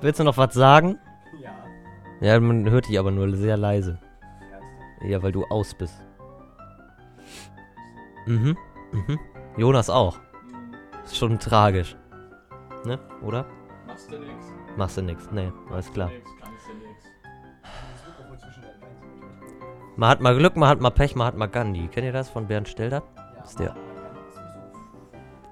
[0.00, 0.98] Willst du noch was sagen?
[1.40, 1.52] Ja.
[2.20, 3.98] Ja, man hört dich aber nur sehr leise.
[5.02, 5.94] Ja, weil du aus bist.
[8.26, 8.56] Mhm.
[8.92, 9.18] Mhm.
[9.56, 10.18] Jonas auch.
[11.04, 11.96] Ist schon tragisch.
[12.84, 12.98] Ne?
[13.22, 13.46] Oder?
[13.86, 14.52] Machst du nix.
[14.76, 15.28] Machst du nix.
[15.32, 16.08] Nee, alles klar.
[16.08, 17.04] Nix, kannst du nix.
[19.96, 21.88] Man hat mal Glück, man hat mal Pech, man hat mal Gandhi.
[21.88, 23.02] Kennt ihr das von Bernd Stelter?
[23.44, 23.74] Ist der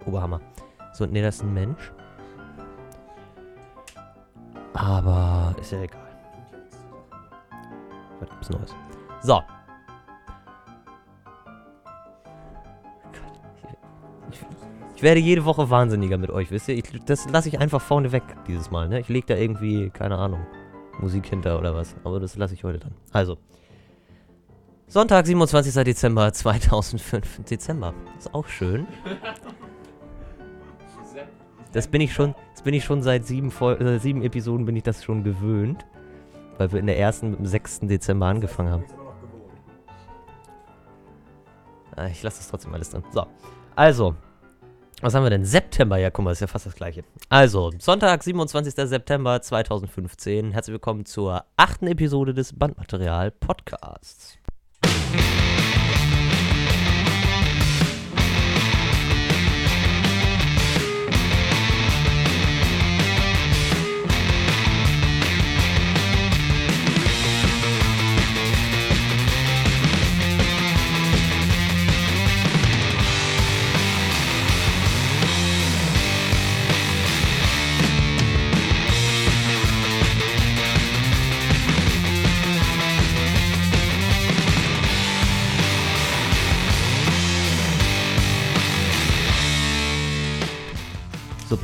[0.06, 0.40] Oberhammer.
[0.92, 1.92] So, nee, das ist ein Mensch.
[4.88, 6.00] Aber ist ja egal.
[8.20, 8.74] Was gibt's Neues?
[9.20, 9.42] So.
[14.96, 16.76] Ich, werde jede Woche wahnsinniger mit euch, wisst ihr?
[16.76, 18.98] Ich, das lasse ich einfach vorne weg dieses Mal, ne?
[19.00, 20.40] Ich lege da irgendwie, keine Ahnung,
[21.00, 21.94] Musik hinter oder was.
[22.02, 22.94] Aber das lasse ich heute dann.
[23.12, 23.36] Also.
[24.86, 25.84] Sonntag, 27.
[25.84, 27.44] Dezember 2005.
[27.44, 27.92] Dezember.
[28.16, 28.86] Ist auch schön.
[31.72, 34.82] Das bin ich schon, das bin ich schon seit sieben, äh, sieben Episoden bin ich
[34.82, 35.84] das schon gewöhnt.
[36.56, 37.80] Weil wir in der ersten mit dem 6.
[37.82, 38.84] Dezember angefangen haben.
[41.94, 43.04] Ah, Ich lasse das trotzdem alles drin.
[43.12, 43.26] So.
[43.76, 44.14] Also.
[45.00, 45.44] Was haben wir denn?
[45.44, 47.04] September, ja, guck mal, ist ja fast das gleiche.
[47.28, 48.74] Also, Sonntag, 27.
[48.74, 50.50] September 2015.
[50.50, 54.36] Herzlich willkommen zur achten Episode des Bandmaterial Podcasts.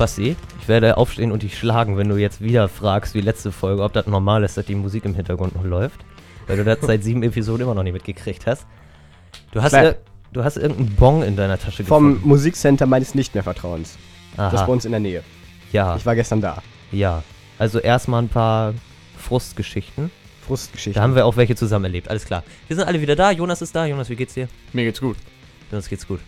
[0.05, 3.81] Basti, ich werde aufstehen und dich schlagen, wenn du jetzt wieder fragst, wie letzte Folge,
[3.81, 6.05] ob das normal ist, dass die Musik im Hintergrund noch läuft.
[6.45, 8.67] Weil du das seit sieben Episoden immer noch nicht mitgekriegt hast.
[9.51, 9.95] Du hast, ir-
[10.31, 12.27] du hast irgendeinen Bon in deiner Tasche Vom gefunden.
[12.29, 13.97] Musikcenter meines nicht mehr Vertrauens.
[14.37, 15.23] Das ist bei Aha, uns in der Nähe.
[15.71, 16.61] ja, Ich war gestern da.
[16.91, 17.23] ja.
[17.57, 18.73] Also erstmal ein paar
[19.17, 20.11] Frustgeschichten.
[20.45, 20.99] Frustgeschichte.
[20.99, 22.43] Da haben wir auch welche zusammen erlebt, alles klar.
[22.67, 23.85] Wir sind alle wieder da, Jonas ist da.
[23.87, 24.47] Jonas, wie geht's dir?
[24.73, 25.17] Mir geht's gut.
[25.71, 26.19] Jonas geht's gut.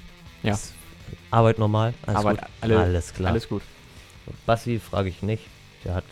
[0.41, 0.53] Ja.
[0.53, 0.73] Ist
[1.31, 1.93] Arbeit normal?
[2.05, 2.39] Alles Aber gut?
[2.61, 3.31] alle, alles klar.
[3.31, 3.61] alles gut.
[4.45, 5.45] Basti frage ich nicht.
[5.85, 6.05] Der hat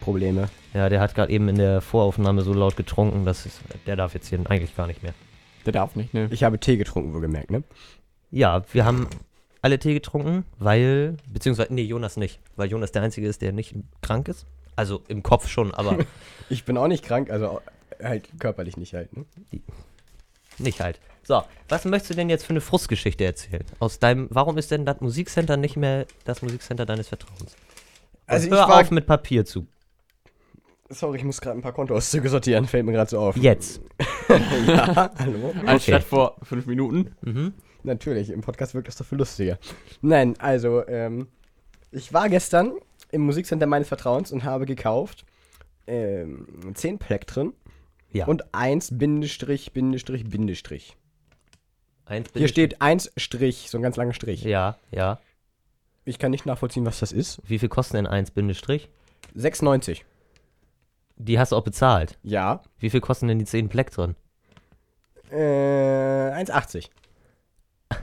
[0.00, 0.48] Probleme.
[0.74, 4.14] Ja, der hat gerade eben in der Voraufnahme so laut getrunken, dass es, der darf
[4.14, 5.14] jetzt hier eigentlich gar nicht mehr.
[5.66, 6.28] Der darf nicht, ne?
[6.30, 7.62] Ich habe Tee getrunken, wohlgemerkt, ne?
[8.30, 9.08] Ja, wir haben
[9.62, 13.74] alle Tee getrunken, weil, beziehungsweise, nee, Jonas nicht, weil Jonas der Einzige ist, der nicht
[14.00, 14.46] krank ist.
[14.76, 15.98] Also im Kopf schon, aber
[16.48, 17.60] Ich bin auch nicht krank, also
[18.02, 19.26] halt körperlich nicht halt, ne?
[20.58, 20.98] nicht halt.
[21.30, 23.62] So, was möchtest du denn jetzt für eine Frustgeschichte erzählen?
[23.78, 27.54] Aus deinem, warum ist denn das Musikcenter nicht mehr das Musikcenter deines Vertrauens?
[28.26, 29.68] Also Und ich hör war- auf mit Papier zu.
[30.88, 33.36] Sorry, ich muss gerade ein paar Kontoauszüge sortieren, fällt mir gerade so auf.
[33.36, 33.80] Jetzt.
[34.66, 35.54] ja, hallo?
[35.66, 37.14] Anstatt vor fünf Minuten.
[37.20, 37.54] Mhm.
[37.84, 39.56] Natürlich, im Podcast wirkt das doch viel lustiger.
[40.00, 41.28] Nein, also, ähm,
[41.92, 42.72] ich war gestern
[43.12, 45.24] im Musikcenter meines Vertrauens und habe gekauft
[45.86, 47.52] ähm, 10 Plektren
[48.10, 48.26] Ja.
[48.26, 50.96] und 1 Bindestrich, Bindestrich, Bindestrich.
[52.10, 54.42] Eins Hier steht 1 Strich, so ein ganz langer Strich.
[54.42, 55.20] Ja, ja.
[56.04, 57.40] Ich kann nicht nachvollziehen, was das ist.
[57.46, 58.88] Wie viel kosten denn 1 Bindestrich?
[59.36, 60.00] 6,90.
[61.18, 62.18] Die hast du auch bezahlt.
[62.24, 62.62] Ja.
[62.80, 64.16] Wie viel kosten denn die 10 Plektren?
[65.30, 66.88] Äh, 1,80.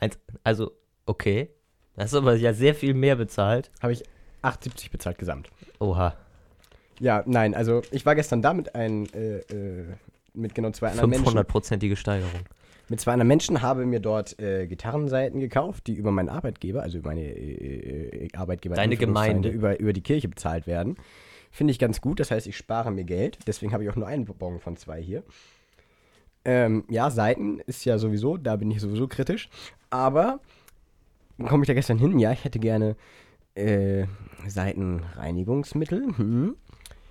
[0.00, 0.72] Eins, also,
[1.06, 1.50] okay.
[1.96, 3.70] Hast du aber ja sehr viel mehr bezahlt.
[3.80, 4.02] Habe ich
[4.42, 5.50] 8,70 bezahlt gesamt.
[5.78, 6.16] Oha.
[6.98, 9.86] Ja, nein, also ich war gestern da mit einem, äh, äh,
[10.34, 11.38] mit genau zwei anderen Menschen.
[11.38, 12.40] 500-prozentige Steigerung.
[12.88, 16.98] Mit zwei anderen Menschen habe mir dort äh, Gitarrenseiten gekauft, die über meinen Arbeitgeber, also
[16.98, 19.50] über meine äh, äh, Arbeitgeber, in Deine Gemeinde.
[19.50, 20.96] über, über die Kirche bezahlt werden.
[21.50, 23.38] Finde ich ganz gut, das heißt, ich spare mir Geld.
[23.46, 25.22] Deswegen habe ich auch nur einen Bon von zwei hier.
[26.44, 29.50] Ähm, ja, Seiten ist ja sowieso, da bin ich sowieso kritisch.
[29.90, 30.40] Aber
[31.46, 32.18] komme ich da gestern hin?
[32.18, 32.96] Ja, ich hätte gerne
[33.54, 34.06] äh,
[34.46, 36.16] Seitenreinigungsmittel.
[36.16, 36.56] Hm.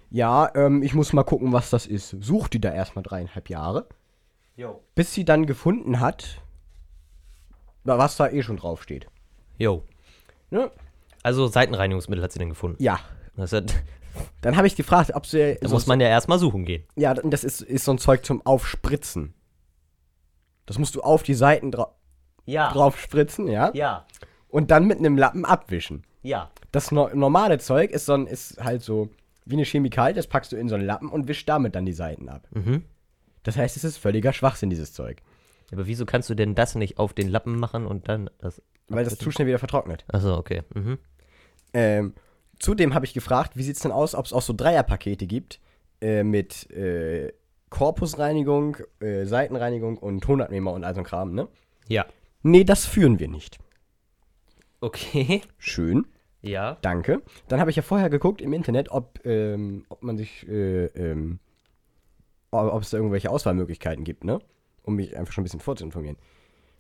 [0.09, 2.15] Ja, ähm, ich muss mal gucken, was das ist.
[2.21, 3.87] Sucht die da erstmal dreieinhalb Jahre
[4.57, 4.81] Jo.
[4.95, 6.41] bis sie dann gefunden hat,
[7.83, 9.07] was da eh schon draufsteht.
[9.57, 9.83] Jo.
[10.49, 10.71] Ne?
[11.23, 12.81] Also Seitenreinigungsmittel hat sie denn gefunden.
[12.83, 12.99] Ja.
[13.35, 13.73] Das hat,
[14.41, 15.57] Dann habe ich gefragt, ob sie.
[15.61, 16.83] da muss man ja erstmal suchen gehen.
[16.95, 19.33] Ja, das ist, ist so ein Zeug zum Aufspritzen.
[20.65, 21.93] Das musst du auf die Seiten dra
[22.45, 22.71] Ja.
[22.71, 23.71] drauf spritzen, ja?
[23.73, 24.05] Ja.
[24.49, 26.03] Und dann mit einem Lappen abwischen.
[26.23, 26.49] Ja.
[26.71, 29.09] Das no normale Zeug ist, so ein, ist halt so
[29.45, 31.93] wie eine Chemikalie, das packst du in so einen Lappen und wischst damit dann die
[31.93, 32.47] Seiten ab.
[32.51, 32.83] Mhm.
[33.47, 35.21] Das heißt, es ist völliger Schwachsinn, dieses Zeug.
[35.71, 38.61] Aber wieso kannst du denn das nicht auf den Lappen machen und dann das.
[38.89, 40.03] Weil das zu schnell wieder vertrocknet.
[40.09, 40.63] Achso, okay.
[40.75, 40.97] Mhm.
[41.73, 42.13] Ähm,
[42.59, 45.61] Zudem habe ich gefragt, wie sieht es denn aus, ob es auch so Dreierpakete gibt
[46.01, 47.31] äh, mit äh,
[47.69, 51.47] Korpusreinigung, äh, Seitenreinigung und Tonabnehmer und all so ein Kram, ne?
[51.87, 52.05] Ja.
[52.43, 53.59] Nee, das führen wir nicht.
[54.81, 55.41] Okay.
[55.57, 56.05] Schön,
[56.41, 56.77] Ja.
[56.81, 57.21] danke.
[57.47, 61.39] Dann habe ich ja vorher geguckt im Internet, ob, ähm, ob man sich, äh, ähm,
[62.51, 64.39] ob es da irgendwelche Auswahlmöglichkeiten gibt, ne?
[64.83, 66.17] Um mich einfach schon ein bisschen vorzuinformieren.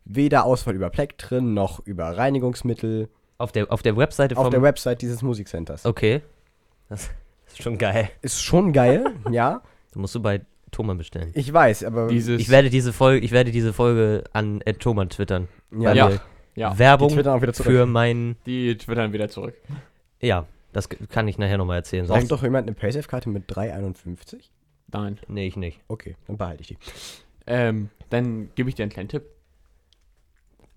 [0.05, 5.01] Weder Auswahl über Plektren noch über Reinigungsmittel Auf der, auf der Webseite auf der Website
[5.01, 5.85] dieses Musikcenters.
[5.85, 6.21] Okay.
[6.89, 7.09] Das
[7.47, 8.09] ist schon geil.
[8.21, 9.61] Ist schon geil, ja.
[9.91, 10.41] Du musst du bei
[10.71, 11.31] Thomann bestellen.
[11.33, 12.39] Ich weiß, aber Dieses.
[12.39, 15.47] Ich werde diese Folge, ich werde diese Folge an Ed Thomann twittern.
[15.71, 16.09] ja, weil Ja.
[16.09, 16.21] wir
[16.55, 17.71] ja, Werbung die twittern auch wieder zurück.
[17.71, 18.35] für mein.
[18.45, 19.55] die twittern wieder zurück.
[20.21, 22.05] Ja, das kann ich nachher nochmal erzählen.
[22.07, 24.39] Braucht Sonst, doch jemand eine Paysafe-Karte mit 3,51?
[24.91, 25.19] Nein.
[25.27, 25.81] nee, ich nicht.
[25.87, 26.77] Okay, dann behalte ich die.
[27.45, 29.23] Ähm, dann gebe ich dir einen kleinen Tipp.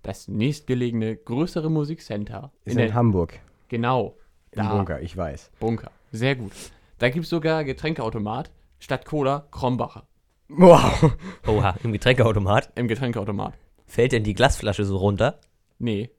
[0.01, 2.51] Das nächstgelegene größere Musikcenter.
[2.65, 4.15] Ist in, Hamburg, genau.
[4.51, 4.75] im Da.
[4.75, 5.51] Bunker, ich weiß.
[5.59, 5.91] Bunker.
[6.11, 6.51] Sehr gut.
[6.97, 10.07] Da gibt es sogar Getränkeautomat statt Cola Krombacher
[10.49, 11.15] Wow.
[11.47, 12.71] Oha, im Getränkeautomat.
[12.75, 13.53] im Getränkeautomat.
[13.87, 15.39] Fällt denn die Glasflasche so runter?
[15.79, 16.09] Nee,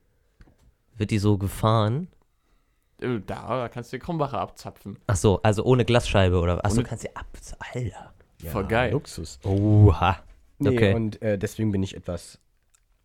[0.97, 2.09] Wird die so gefahren?
[3.03, 4.99] Äh, da kannst du die Krombacher abzapfen.
[5.07, 7.27] Ach so, also ohne Glasscheibe oder Ach so, Ohne- kannst du ab.
[7.75, 8.13] Alter.
[8.51, 8.93] Voll geil.
[8.93, 9.39] Luxus.
[9.45, 10.19] Oha.
[10.59, 10.95] Nee, Okay.
[10.95, 12.39] und äh, deswegen bin ich etwas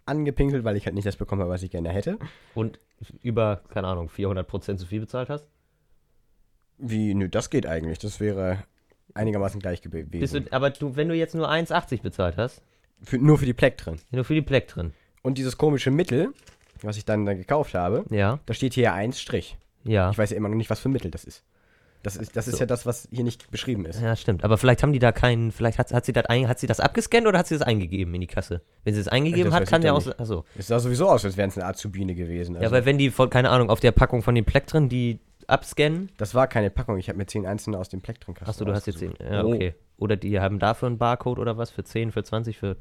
[0.06, 2.18] angepinkelt, weil ich halt nicht das bekommen habe, was ich gerne hätte.
[2.56, 2.80] Und
[3.22, 5.46] über, keine Ahnung, 400% zu viel bezahlt hast?
[6.78, 8.00] Wie, nö, das geht eigentlich.
[8.00, 8.64] Das wäre
[9.14, 10.46] einigermaßen gleich Bist gewesen.
[10.46, 12.62] du, aber du, wenn du jetzt nur 1,80 bezahlt hast,
[13.02, 14.00] Für, nur für die Plektren.
[14.12, 14.94] nur für die Pleck drin.
[15.24, 16.34] Und dieses komische Mittel,
[16.82, 19.58] was ich dann, dann gekauft habe, Ja, da steht hier 1 Strich.
[19.88, 20.10] Ja.
[20.12, 21.44] Ich weiß ja immer noch nicht, was für ein Mittel das ist.
[22.04, 22.60] Das ist, das ist So.
[22.60, 24.00] ja das, was hier nicht beschrieben ist.
[24.00, 24.44] Ja, stimmt.
[24.44, 26.80] Aber vielleicht haben die da keinen, vielleicht hat, hat, sie das ein, hat sie das
[26.80, 28.62] abgescannt oder hat sie das eingegeben in die Kasse?
[28.84, 30.06] Wenn sie es eingegeben Das hat, kann ja auch.
[30.20, 30.46] Achso.
[30.58, 32.54] Es sah sowieso aus, als wäre es eine Azubine gewesen.
[32.56, 34.90] Ja, Also, weil wenn die, von, keine Ahnung, auf der Packung von den Pleck drin,
[34.90, 36.12] die abscannen.
[36.18, 36.98] das war keine Packung.
[36.98, 39.10] Ich habe mir 10 einzelne aus dem Plektrenkasten Achso, du hast jetzt 10.
[39.10, 39.32] rausgesucht.
[39.34, 39.54] Ja, Oh.
[39.54, 39.74] okay.
[39.98, 41.72] Oder die haben dafür einen Barcode oder was?
[41.72, 42.78] Für 10, für 20, für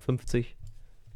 [0.00, 0.56] 50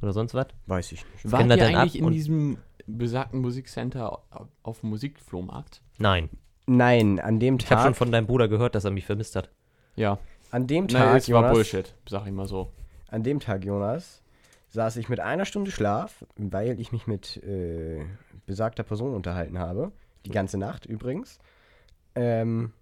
[0.02, 0.46] oder sonst was?
[0.66, 1.30] Weiß ich nicht.
[1.32, 4.20] Wart Scannt ihr dann ab eigentlich in diesem besagten Musikcenter
[4.62, 5.80] auf dem Musikflohmarkt?
[5.98, 6.28] Nein.
[6.66, 9.36] Nein, an dem Ich habe Tag, schon von deinem Bruder gehört, dass er mich vermisst
[9.36, 9.50] hat.
[9.96, 10.18] Ja.
[10.50, 12.70] an dem Nein, Tag, es war Jonas, Bullshit, sag ich mal so.
[13.08, 14.22] an dem Tag, Jonas,
[14.70, 18.04] saß ich mit einer Stunde Schlaf, weil ich mich mit äh,
[18.46, 19.92] besagter Person unterhalten habe.
[20.26, 21.38] Die ganze Nacht übrigens.
[22.14, 22.72] Ähm,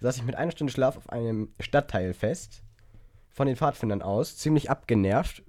[0.00, 2.62] saß ich mit einer Stunde Schlaf auf einem Stadtteilfest
[3.30, 5.42] von den Pfadfindern aus, ziemlich abgenervt,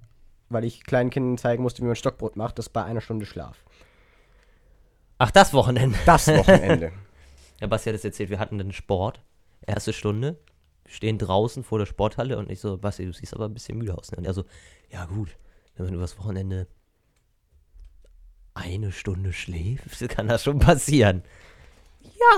[0.49, 3.63] weil ich kleinen Kindern zeigen musste, wie man Stockbrot macht, das bei einer Stunde Schlaf.
[5.17, 5.97] Ach, das Wochenende.
[6.05, 6.91] Das Wochenende.
[7.61, 9.21] Ja, Basti hat es erzählt, wir hatten den Sport.
[9.65, 10.37] Erste Stunde.
[10.87, 13.97] Stehen draußen vor der Sporthalle und ich so, Basti, du siehst aber ein bisschen müde
[13.97, 14.11] aus.
[14.11, 14.17] Ne?
[14.17, 14.43] Und er so,
[14.91, 15.37] ja gut,
[15.75, 16.67] wenn man übers Wochenende
[18.55, 21.23] eine Stunde schläft, kann das schon passieren.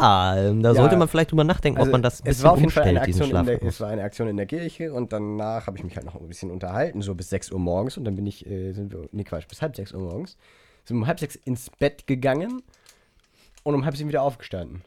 [0.01, 2.37] Ja, ähm, da Ja, sollte man vielleicht drüber nachdenken, Also, ob man das ein es
[2.37, 4.45] bisschen war auf jeden Fall eine Aktion in der, es war eine Aktion in der
[4.45, 7.59] Kirche und danach habe ich mich halt noch ein bisschen unterhalten, so bis 6 Uhr
[7.59, 10.37] morgens und dann bin ich, äh, sind wir, nee Quatsch, bis halb 6 Uhr morgens,
[10.85, 12.61] sind wir um halb 6 ins Bett gegangen
[13.63, 14.83] und um halb 7 wieder aufgestanden.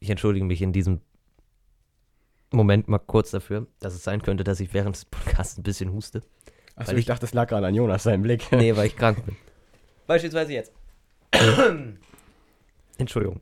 [0.00, 1.00] Ich entschuldige mich in diesem
[2.52, 5.92] Moment mal kurz dafür, dass es sein könnte, dass ich während des Podcasts ein bisschen
[5.92, 6.22] huste.
[6.74, 8.50] Achso, Weil ich, ich- dachte, das lag gerade an Jonas, sein Blick.
[8.52, 9.36] Nee, weil ich krank bin.
[10.06, 10.72] Beispielsweise jetzt.
[12.98, 13.40] Entschuldigung.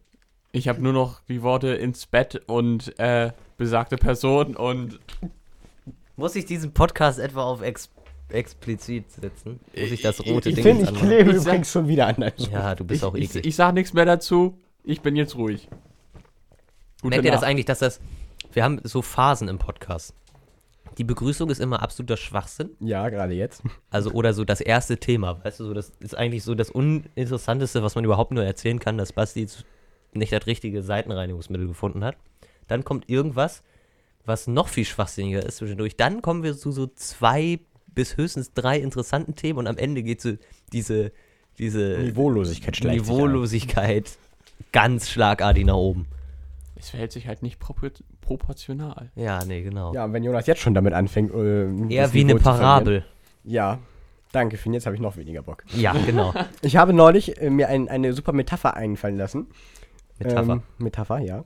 [0.52, 4.98] Ich habe nur noch die Worte ins Bett und äh, besagte Person und
[6.16, 7.90] Muss ich diesen Podcast etwa auf ex
[8.30, 9.58] explizit setzen?
[9.76, 11.08] Muss ich das rote Ich Ding finde, jetzt ich anmachen?
[11.08, 12.32] klebe Ich übrigens schon wieder an.
[12.36, 13.46] Ja, du bist ich, auch ich, eklig.
[13.46, 14.56] ich sag nichts mehr dazu.
[14.84, 15.68] Ich bin jetzt ruhig.
[17.02, 18.00] Gute Merkt ihr das eigentlich, dass das.
[18.52, 20.14] Wir haben so Phasen im Podcast.
[20.98, 22.70] Die Begrüßung ist immer absoluter Schwachsinn.
[22.80, 23.62] Ja, gerade jetzt.
[23.90, 27.82] Also, oder so das erste Thema, weißt du, so, das ist eigentlich so das Uninteressanteste,
[27.82, 29.46] was man überhaupt nur erzählen kann, dass Basti
[30.12, 32.16] nicht das richtige Seitenreinigungsmittel gefunden hat.
[32.68, 33.62] Dann kommt irgendwas,
[34.24, 35.96] was noch viel schwachsinniger ist zwischendurch.
[35.96, 37.58] Dann kommen wir zu so zwei
[37.94, 40.32] bis höchstens drei interessanten Themen und am Ende geht so
[40.72, 41.10] diese,
[41.58, 44.16] diese Niveaulosigkeit schlägt Niveaulosigkeit
[44.72, 46.06] ganz schlagartig nach oben.
[46.76, 47.90] Es verhält sich halt nicht propor
[48.20, 49.10] proportional.
[49.16, 49.92] Ja, nee, genau.
[49.92, 53.04] Ja, und wenn Jonas jetzt schon damit anfängt, äh, Eher wie eine Niveau verlieren- Parabel.
[53.42, 53.78] Ja,
[54.32, 55.64] danke, Finn, jetzt habe ich noch weniger Bock.
[55.76, 56.32] Ja, genau.
[56.62, 59.48] Ich habe neulich äh, mir ein, eine super Metapher einfallen lassen.
[60.20, 60.52] Metapher.
[60.52, 61.44] Ähm, Metapher, ja.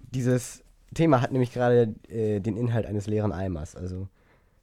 [0.00, 0.62] Dieses
[0.94, 3.74] Thema hat nämlich gerade äh, den Inhalt eines leeren Eimers.
[3.76, 4.08] Also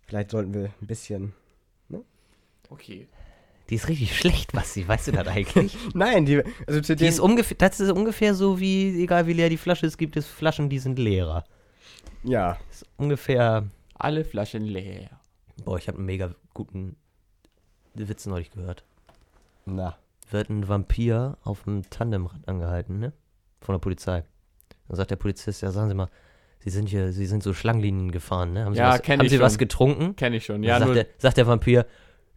[0.06, 1.34] vielleicht sollten wir ein bisschen.
[2.70, 3.08] Okay.
[3.70, 5.78] Die ist richtig schlecht, Basti, weißt du das eigentlich?
[5.94, 9.50] Nein, die, also zu Die ist ungefähr, das ist ungefähr so wie, egal wie leer
[9.50, 11.44] die Flasche ist, gibt es Flaschen, die sind leerer.
[12.24, 15.10] ja, Das ist ungefähr, Alle Flaschen leer.
[15.64, 16.96] boah, ich habe einen mega guten
[17.94, 18.84] Witz neulich gehört.
[19.66, 19.98] na,
[20.32, 23.14] Wird ein Vampir auf dem Tandemrad angehalten, ne?
[23.64, 24.24] Von der Polizei.
[24.88, 26.10] Dann sagt der Polizist, ja, sagen Sie mal,
[26.60, 28.66] Sie sind hier, Sie sind so Schlangenlinien gefahren, ne?
[28.66, 30.16] Haben Sie, Ja, was, haben ich Sie was getrunken?
[30.16, 30.64] Kenne ich schon.
[30.64, 31.86] Ja, sagt, nur, der, sagt der Vampir,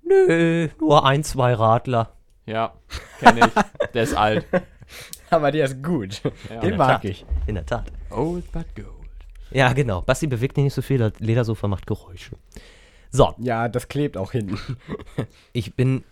[0.03, 2.13] nö, nur ein, zwei Radler.
[2.47, 2.75] ja,
[3.21, 3.91] kenne ich.
[3.93, 4.47] Der ist alt.
[5.31, 6.23] Aber der ist gut.
[6.51, 6.61] Ja.
[6.61, 7.05] Den mag Tat.
[7.05, 7.27] ich.
[7.47, 7.91] In der Tat.
[8.11, 8.87] Old but gold.
[9.51, 10.03] Ja, genau.
[10.03, 12.37] Basti bewegt nicht so viel, das Ledersofa macht Geräusche.
[13.11, 14.59] So, Ja, das klebt auch hinten.
[15.53, 16.05] ich bin.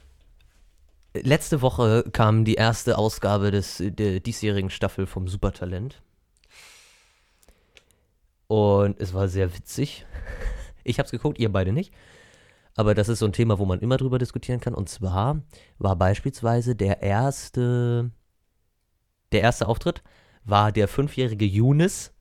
[1.17, 6.03] Letzte Woche kam die erste Ausgabe des, der diesjährigen Staffel vom Supertalent.
[8.49, 10.07] Und es war sehr witzig.
[10.87, 11.95] Ich hab's geguckt, ihr beide nicht.
[12.77, 14.75] Aber das ist so ein Thema, wo man immer drüber diskutieren kann.
[14.75, 15.41] Und zwar
[15.79, 18.11] war beispielsweise der erste,
[19.33, 20.03] der erste Auftritt
[20.45, 22.13] war der fünfjährige Younes,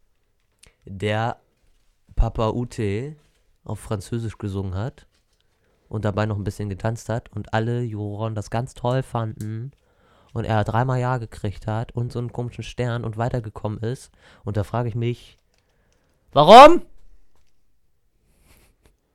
[0.86, 1.42] der
[2.16, 3.18] Papa Ute
[3.66, 5.08] auf Französisch gesungen hat
[5.94, 9.72] und dabei noch ein bisschen getanzt hat und alle Juroren das ganz toll fanden
[10.34, 14.12] und er dreimal Ja gekriegt hat und so einen komischen Stern und weitergekommen ist.
[14.44, 15.38] Und da frage ich mich,
[16.32, 16.82] warum?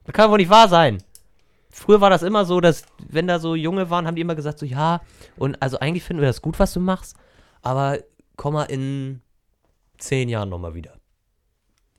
[0.04, 1.02] Das kann wohl nicht wahr sein.
[1.70, 4.58] Früher war das immer so, dass, wenn da so Junge waren, haben die immer gesagt,
[4.60, 5.00] so, ja,
[5.36, 7.16] und also eigentlich finden wir das gut, was du machst,
[7.62, 7.98] aber
[8.36, 9.20] komm mal in
[9.98, 10.94] zehn Jahren nochmal wieder.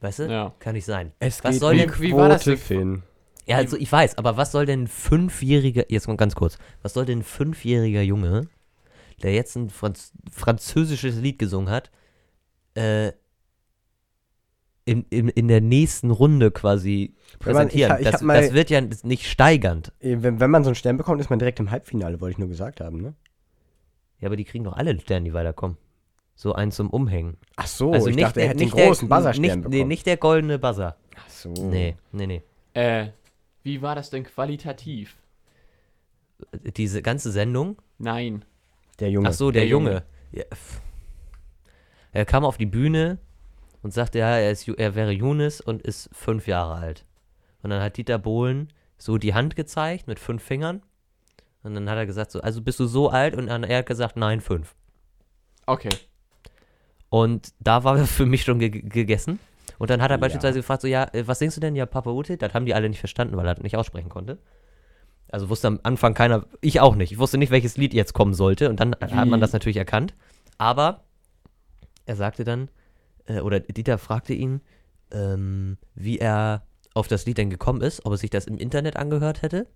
[0.01, 0.31] Weißt du?
[0.31, 0.53] Ja.
[0.59, 1.11] Kann nicht sein.
[1.19, 3.03] Es Was geht soll wie denn- wie war das Quote, denn?
[3.49, 6.93] Ja, also ich weiß, aber was soll denn ein fünfjähriger, jetzt mal ganz kurz, was
[6.93, 8.47] soll denn ein fünfjähriger Junge,
[9.23, 11.89] der jetzt ein Franz französisches Lied gesungen hat,
[12.75, 13.11] äh,
[14.85, 17.93] in, in, in der nächsten Runde quasi Wenn man- präsentieren?
[17.99, 19.93] ich- ich das, mal- das wird ja nicht steigernd.
[19.99, 22.47] Wenn, wenn man so einen Stern bekommt, ist man direkt im Halbfinale, wollte ich nur
[22.47, 23.13] gesagt haben, ne?
[24.19, 25.77] Ja, aber die kriegen doch alle einen Stern, die weiterkommen.
[26.35, 27.37] So einen zum Umhängen.
[27.55, 29.69] Ach so, also ich nicht, dachte, er der- hätte den nicht der- großen Buzzerstern bekommen.
[29.77, 30.97] Nee, nicht der goldene Buzzer.
[31.17, 31.49] Ach so.
[31.51, 32.41] Nee, nee, nee.
[32.73, 33.07] Äh,
[33.63, 35.17] wie war das denn qualitativ?
[36.77, 38.45] Diese ganze Sendung, Nein.
[38.99, 39.29] Der Junge.
[39.29, 40.03] Ach so, der, Der Junge.
[40.31, 40.45] Junge.
[42.11, 43.19] Er kam auf die Bühne
[43.83, 47.05] und sagte, ja, er, ist, er wäre Younes und ist fünf Jahre alt.
[47.61, 50.81] Und dann hat Dieter Bohlen so die Hand gezeigt mit fünf Fingern.
[51.63, 53.35] Und dann hat er gesagt, so, also bist du so alt?
[53.35, 54.75] Und dann er hat gesagt, nein, fünf.
[55.65, 55.89] Okay.
[57.09, 59.39] Und da war für mich schon ge gegessen.
[59.79, 60.21] Und dann hat er Ja.
[60.21, 61.75] beispielsweise gefragt, so, ja, äh, was singst du denn?
[61.75, 62.37] Ja, Papa Ute?
[62.37, 64.37] Das haben die alle nicht verstanden, weil er das nicht aussprechen konnte.
[65.31, 67.11] Also wusste am Anfang keiner, ich auch nicht.
[67.11, 68.69] Ich wusste nicht, welches Lied jetzt kommen sollte.
[68.69, 70.13] Und dann hat man das natürlich erkannt.
[70.57, 71.03] Aber
[72.05, 72.69] er sagte dann,
[73.25, 74.61] äh, oder Dieter fragte ihn,
[75.11, 78.97] ähm, wie er auf das Lied denn gekommen ist, ob er sich das im Internet
[78.97, 79.67] angehört hätte.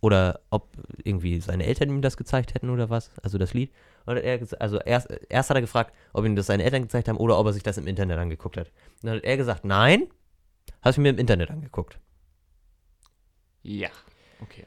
[0.00, 0.68] Oder ob
[1.02, 3.10] irgendwie seine Eltern ihm das gezeigt hätten oder was.
[3.22, 3.72] Also das Lied.
[4.06, 7.16] Und er, also erst, erst hat er gefragt, ob ihm das seine Eltern gezeigt haben
[7.18, 8.68] oder ob er sich das im Internet angeguckt hat.
[9.02, 10.06] Und dann hat er gesagt, nein,
[10.82, 11.98] hast du mir im Internet angeguckt.
[13.62, 13.88] Ja.
[14.40, 14.64] Okay.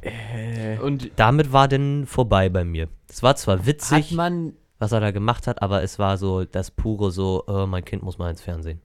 [0.00, 2.88] Äh, Und Damit war denn vorbei bei mir.
[3.08, 6.70] Es war zwar witzig, man was er da gemacht hat, aber es war so das
[6.70, 8.82] pure so, äh, mein Kind muss mal ins Fernsehen.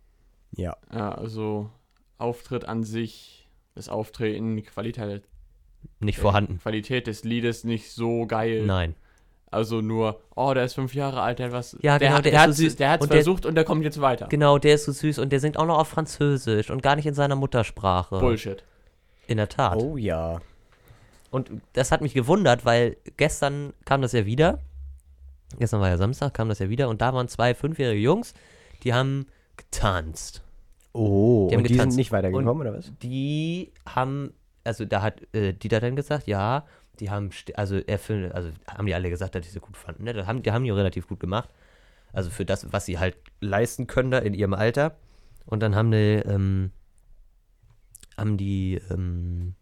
[0.51, 0.77] ja.
[0.93, 1.69] Ja, also
[2.17, 5.27] Auftritt an sich, das Auftreten, Qualität,
[5.99, 6.59] Nicht äh, vorhanden.
[6.59, 8.65] Qualität des Liedes nicht so geil.
[8.65, 8.95] Nein.
[9.53, 11.77] Also nur, oh, der ist fünf Jahre alt, der hat was.
[11.81, 12.75] Ja, der, genau, hat, der der, ist hat's, so süß.
[12.77, 14.27] der hat's Und der- versucht und der kommt jetzt weiter.
[14.27, 17.05] Genau, der ist so süß und der singt auch noch auf Französisch und gar nicht
[17.05, 18.19] in seiner Muttersprache.
[18.19, 18.63] Bullshit.
[19.27, 19.77] In der Tat.
[19.77, 20.39] Oh ja.
[21.31, 24.59] Und das hat mich gewundert, weil gestern kam das ja wieder.
[25.59, 28.33] Gestern war ja Samstag, kam das ja wieder und da waren zwei fünfjährige Jungs,
[28.83, 30.41] die haben getanzt.
[30.93, 31.97] Oh, Die haben und die sind getanzt.
[31.97, 32.91] nicht weitergekommen, oder was?
[33.01, 36.65] Die haben, also da hat äh, Dieter dann gesagt, ja,
[36.99, 40.03] die haben, also er findet, also haben die alle gesagt, dass die sie gut fanden.
[40.03, 40.13] Ne?
[40.13, 41.49] Das haben, die haben die relativ gut gemacht.
[42.13, 44.97] Also für das, was sie halt leisten können da in ihrem Alter.
[45.45, 46.71] Und dann haben die, ähm,
[48.17, 49.55] haben die, ähm,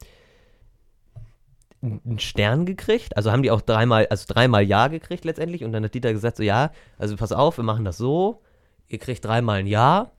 [1.82, 5.84] einen Stern gekriegt, also haben die auch dreimal, also dreimal Ja gekriegt letztendlich und dann
[5.84, 8.42] hat Dieter gesagt so, ja, also pass auf, wir machen das so,
[8.88, 10.12] ihr kriegt dreimal ein Ja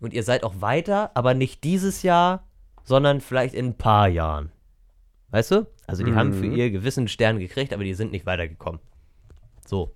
[0.00, 2.48] und ihr seid auch weiter, aber nicht dieses Jahr,
[2.84, 4.50] sondern vielleicht in ein paar Jahren.
[5.30, 5.66] Weißt du?
[5.86, 6.54] Also die haben für Mhm.
[6.56, 8.80] ihr gewissen Stern gekriegt, aber die sind nicht weitergekommen.
[9.66, 9.92] So.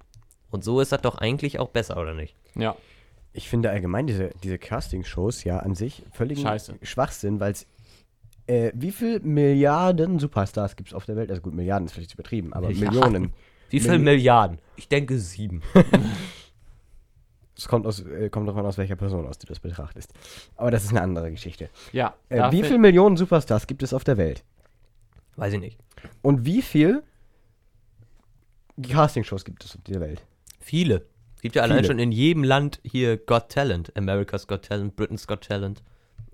[0.50, 2.34] Und so ist das doch eigentlich auch besser, oder nicht?
[2.54, 2.76] Ja.
[3.32, 6.42] Ich finde allgemein diese, diese Casting-Shows ja an sich völlig.
[6.82, 7.66] Schwachsinn, weil es
[8.46, 11.30] äh, wie viel Milliarden Superstars gibt es auf der Welt?
[11.30, 12.94] Also gut, Milliarden ist vielleicht übertrieben, aber Milliarden.
[12.94, 13.32] Millionen.
[13.70, 14.58] Wie viele Milli- Milliarden?
[14.76, 15.62] Ich denke sieben.
[17.56, 20.12] Es kommt, aus, äh, kommt davon aus, welcher Person aus du das betrachtest.
[20.56, 21.70] Aber das ist eine andere Geschichte.
[21.92, 22.14] Ja.
[22.28, 24.44] Äh, wie viele Millionen Superstars gibt es auf der Welt?
[25.36, 25.78] Weiß ich nicht.
[26.22, 27.02] Und wie viel
[28.82, 30.22] Castingshows gibt es auf dieser Welt?
[30.60, 31.06] Viele.
[31.34, 31.88] Es gibt ja allein Viele.
[31.88, 33.96] schon in jedem Land hier Got Talent.
[33.96, 35.82] America's Got Talent, Britain's Got Talent,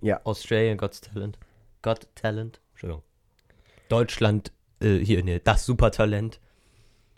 [0.01, 0.21] Ja.
[0.25, 1.39] Australian Got Talent.
[1.83, 2.61] Got Talent.
[2.73, 3.03] Entschuldigung.
[3.89, 6.41] Deutschland, äh, hier, ne, das Supertalent.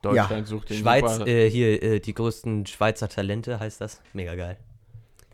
[0.04, 1.26] Deutschland sucht den Schweiz, Super.
[1.26, 4.00] äh, hier, äh, die größten Schweizer Talente heißt das.
[4.12, 4.56] Mega geil.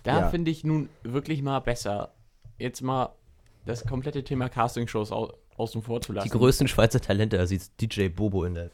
[0.02, 0.28] Da Ja.
[0.28, 2.12] finde ich nun wirklich mal besser,
[2.58, 3.10] jetzt mal
[3.66, 6.26] das komplette Thema Castingshows au außen vor zu lassen.
[6.30, 8.70] Die größten Schweizer Talente, da sieht DJ Bobo in der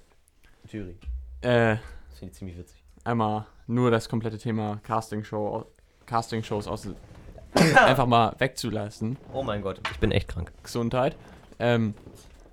[0.70, 0.96] Jury.
[1.40, 1.76] Äh,
[2.10, 2.80] Das finde ich ziemlich witzig.
[3.02, 5.66] einmal nur das komplette Thema Castingshow,
[6.06, 6.88] Castingshows aus
[7.76, 9.16] einfach mal wegzulassen.
[9.32, 10.52] Oh mein Gott, ich bin echt krank.
[10.62, 11.16] Gesundheit.
[11.58, 11.94] Ähm,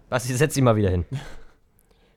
[0.09, 1.05] Was, ich setz dich mal wieder hin.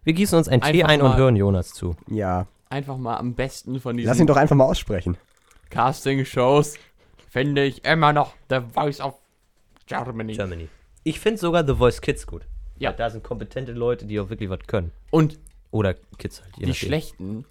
[0.07, 1.97] Wir gießen uns ein Tee ein und hören Jonas zu.
[2.07, 2.47] Ja.
[2.69, 5.17] einfach mal am besten von Lass ihn diesen doch einfach mal aussprechen.
[5.71, 6.77] Castingshows
[7.29, 9.15] finde ich immer noch The Voice of
[9.87, 10.35] Germany.
[10.35, 10.69] Germany.
[11.03, 12.43] Ich finde sogar The Voice Kids gut.
[12.79, 12.91] Ja.
[12.91, 14.93] Weil Da sind kompetente Leute, die auch wirklich was können.
[15.11, 15.41] Und
[15.73, 16.57] Oder Kids halt.
[16.57, 16.87] je die nachdem.
[16.87, 17.45] Schlechten,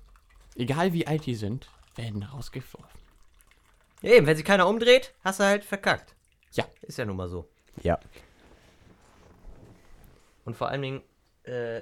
[0.56, 2.88] egal wie alt die sind, werden rausgeworfen.
[4.02, 6.16] Ja, eben, wenn sich keiner umdreht, hast du halt verkackt.
[6.54, 6.64] Ja.
[6.84, 7.50] Ist ja nun mal so.
[7.84, 8.00] Ja.
[10.46, 11.02] Und vor allen Dingen
[11.44, 11.82] äh,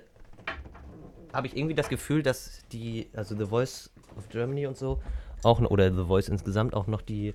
[1.33, 5.01] habe ich irgendwie das Gefühl, dass die, also The Voice of Germany und so,
[5.43, 7.33] auch noch, oder The Voice insgesamt auch noch die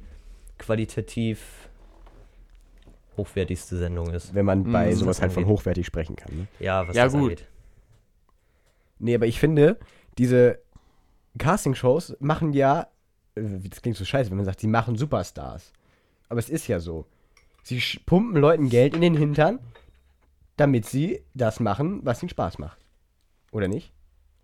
[0.59, 1.69] qualitativ
[3.17, 4.35] hochwertigste Sendung ist.
[4.35, 6.37] Wenn man bei Mhm, sowas was halt von hochwertig sprechen kann.
[6.37, 6.47] Ne?
[6.61, 7.23] Ja, was Ja, das gut.
[7.33, 7.49] angeht.
[9.01, 9.79] Nee, aber ich finde,
[10.19, 10.59] diese
[11.39, 12.89] Castingshows machen ja,
[13.35, 15.73] das klingt so scheiße, wenn man sagt, sie machen Superstars.
[16.29, 17.07] Aber es ist ja so.
[17.63, 19.61] Sie pumpen Leuten Geld in den Hintern,
[20.57, 22.79] damit sie das machen, was ihnen Spaß macht.
[23.53, 23.93] Oder nicht?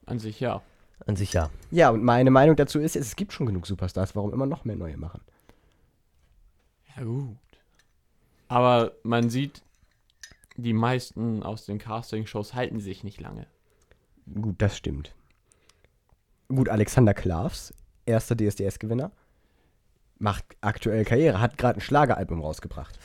[0.06, 0.62] An sich ja.
[1.06, 1.50] An sich ja.
[1.70, 4.76] Ja, und meine Meinung dazu ist, es gibt schon genug Superstars, warum immer noch mehr
[4.76, 5.20] neue machen?
[6.96, 7.37] Ja, gut.
[8.49, 9.62] Aber man sieht,
[10.56, 13.46] die meisten aus den Castingshows halten sich nicht lange.
[14.40, 15.14] Gut, das stimmt.
[16.49, 17.75] Gut, Alexander Klavs,
[18.06, 19.11] erster DSDS-Gewinner,
[20.18, 22.99] macht aktuell Karriere, hat gerade ein Schlageralbum rausgebracht.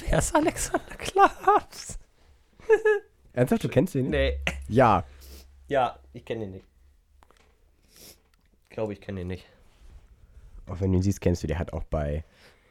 [0.00, 1.98] Wer ist Alexander Klaas?
[3.32, 4.08] Ernsthaft, du kennst nicht?
[4.08, 4.38] Nee.
[4.68, 5.04] Ja,
[5.68, 6.64] Ja, ich kenne ihn nicht.
[8.68, 9.44] Ich glaube, ich kenne ihn nicht.
[10.68, 12.24] auch wenn du ihn siehst, kennst du, der hat auch bei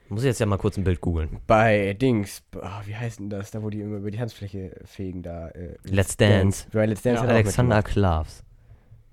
[0.10, 1.40] Muss ich jetzt ja mal kurz ein Bild googeln.
[1.48, 3.52] Bei Dings, ah, wie heißt denn das?
[3.52, 5.50] Da, wo die immer über die Tanzfläche fegen, da.
[5.50, 6.68] Äh, Let's Dance.
[6.72, 8.44] Bei Let's Dance Ja, hat er Alexander Klavs.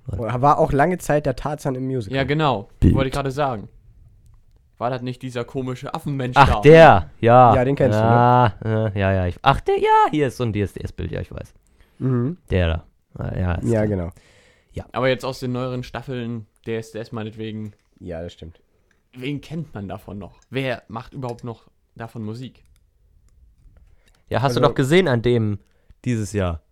[0.06, 0.40] mitgemacht.
[0.40, 2.16] War auch lange Zeit der Tarzan im Musical.
[2.16, 2.68] Ja, genau.
[2.82, 3.68] Wollte ich gerade sagen.
[4.78, 6.60] War das nicht dieser komische Affenmensch Ach, da?
[6.60, 7.54] der, ja.
[7.54, 8.92] Ja, den kennst du, ja, ne?
[8.94, 11.52] Ja, ja, ich, ach, der, ja, hier ist so ein DSDS-Bild, ja, ich weiß.
[11.98, 12.38] Mhm.
[12.48, 12.84] Der da.
[13.18, 14.10] Ja, Ja, genau.
[14.92, 18.60] Aber jetzt aus den neueren Staffeln DSDS meinetwegen, Ja, das stimmt.
[19.12, 20.38] wen kennt man davon noch?
[20.50, 22.62] Wer macht überhaupt noch davon Musik?
[24.28, 25.58] Ja, hast du Also- doch gesehen an dem
[26.04, 26.62] dieses Jahr.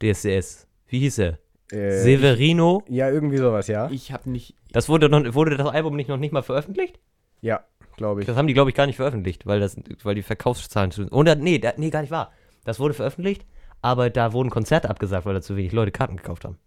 [0.00, 0.66] DSDS.
[0.88, 1.38] Wie hieß er?
[1.72, 2.82] Äh, Severino.
[2.88, 3.90] ja, irgendwie sowas, ja.
[3.90, 4.54] Ich habe nicht.
[4.72, 6.98] Das wurde noch, wurde das Album nicht noch nicht mal veröffentlicht?
[7.40, 7.64] Ja,
[7.96, 8.26] glaube ich.
[8.26, 11.08] Das haben die, glaube ich, gar nicht veröffentlicht, weil das, weil die Verkaufszahlen zu.
[11.08, 12.32] Oder nee, da, nee, gar nicht wahr.
[12.64, 13.44] Das wurde veröffentlicht,
[13.82, 16.58] aber da wurden Konzerte abgesagt, weil da zu wenig Leute Karten gekauft haben.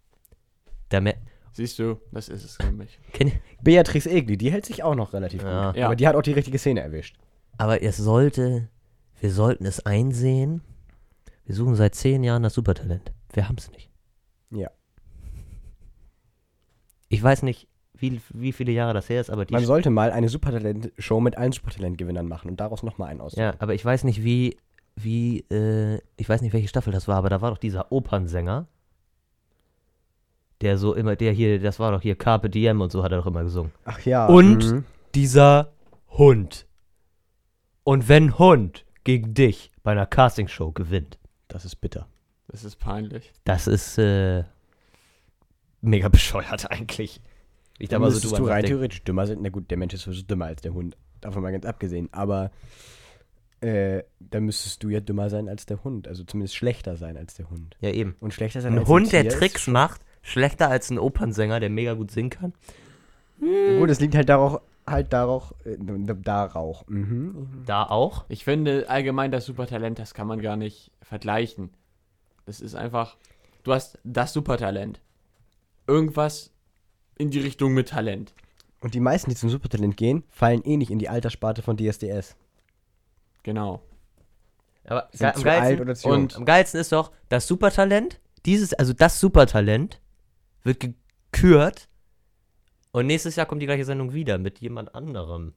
[0.88, 1.00] Da
[1.52, 2.98] Siehst du, das ist es nämlich.
[3.12, 3.30] kenn,
[3.62, 5.68] Beatrice Egli, die hält sich auch noch relativ Ja.
[5.68, 5.76] gut.
[5.76, 5.86] Ja.
[5.86, 7.16] Aber die hat auch die richtige Szene erwischt.
[7.58, 8.68] Aber es sollte,
[9.20, 10.62] wir sollten es einsehen.
[11.44, 13.12] Wir suchen seit zehn Jahren das Supertalent.
[13.32, 13.88] Wir haben es nicht.
[14.50, 14.70] Ja.
[17.08, 19.52] Ich weiß nicht, wie, wie viele Jahre das her ist, aber die.
[19.54, 23.40] Man sollte mal eine Supertalent-Show mit allen Supertalent-Gewinnern machen und daraus nochmal einen aussuchen.
[23.42, 24.56] ja, aber ich weiß nicht, wie,
[24.96, 28.66] wie, äh, ich weiß nicht, welche Staffel das war, aber da war doch dieser Opernsänger,
[30.60, 33.18] der so immer, der hier, das war doch hier Carpe Diem und so hat er
[33.18, 33.72] doch immer gesungen.
[33.84, 34.26] Ach ja.
[34.26, 34.84] Und mhm.
[35.14, 35.72] dieser
[36.10, 36.66] Hund.
[37.82, 42.08] Und wenn Hund gegen dich bei einer Castingshow gewinnt, Das ist bitter.
[42.48, 43.32] Das ist peinlich.
[43.44, 44.44] das ist äh,
[45.80, 47.20] mega bescheuert eigentlich.
[47.78, 49.38] Ich da mal so drüber du rein theoretisch dümmer sein.
[49.40, 50.96] Na gut, der Mensch ist sowieso dümmer als der Hund.
[51.20, 52.08] Davon mal ganz abgesehen.
[52.12, 52.50] Aber
[53.64, 56.06] äh, da müsstest du ja dümmer sein als der Hund.
[56.08, 57.76] Also zumindest schlechter sein als der Hund.
[57.80, 58.16] Ja, eben.
[58.20, 61.60] Und schlechter sein Ein als Hund, der Tier ist- Tricks macht, schlechter als ein Opernsänger,
[61.60, 62.52] der mega gut singen kann.
[63.40, 66.84] Gut, es liegt halt darauf, halt darauf, äh, darauf.
[66.88, 67.62] Mhm.
[67.66, 68.24] Da auch.
[68.28, 71.70] Ich finde allgemein das Supertalent, das kann man gar nicht vergleichen.
[72.46, 73.16] Das ist einfach,
[73.64, 75.00] du hast das Supertalent.
[75.86, 76.52] Irgendwas
[77.18, 78.34] in die Richtung mit Talent.
[78.80, 82.36] Und die meisten, die zum Supertalent gehen, fallen eh nicht in die Alterssparte von DSDS.
[83.44, 83.82] Genau.
[84.86, 86.16] Aber Sind am zu geilsten, alt oder zu jung.
[86.22, 90.00] und- am geilsten ist doch, das Supertalent, dieses, also das Supertalent
[90.62, 91.88] wird gekürt
[92.90, 95.54] und nächstes Jahr kommt die gleiche Sendung wieder mit jemand anderem.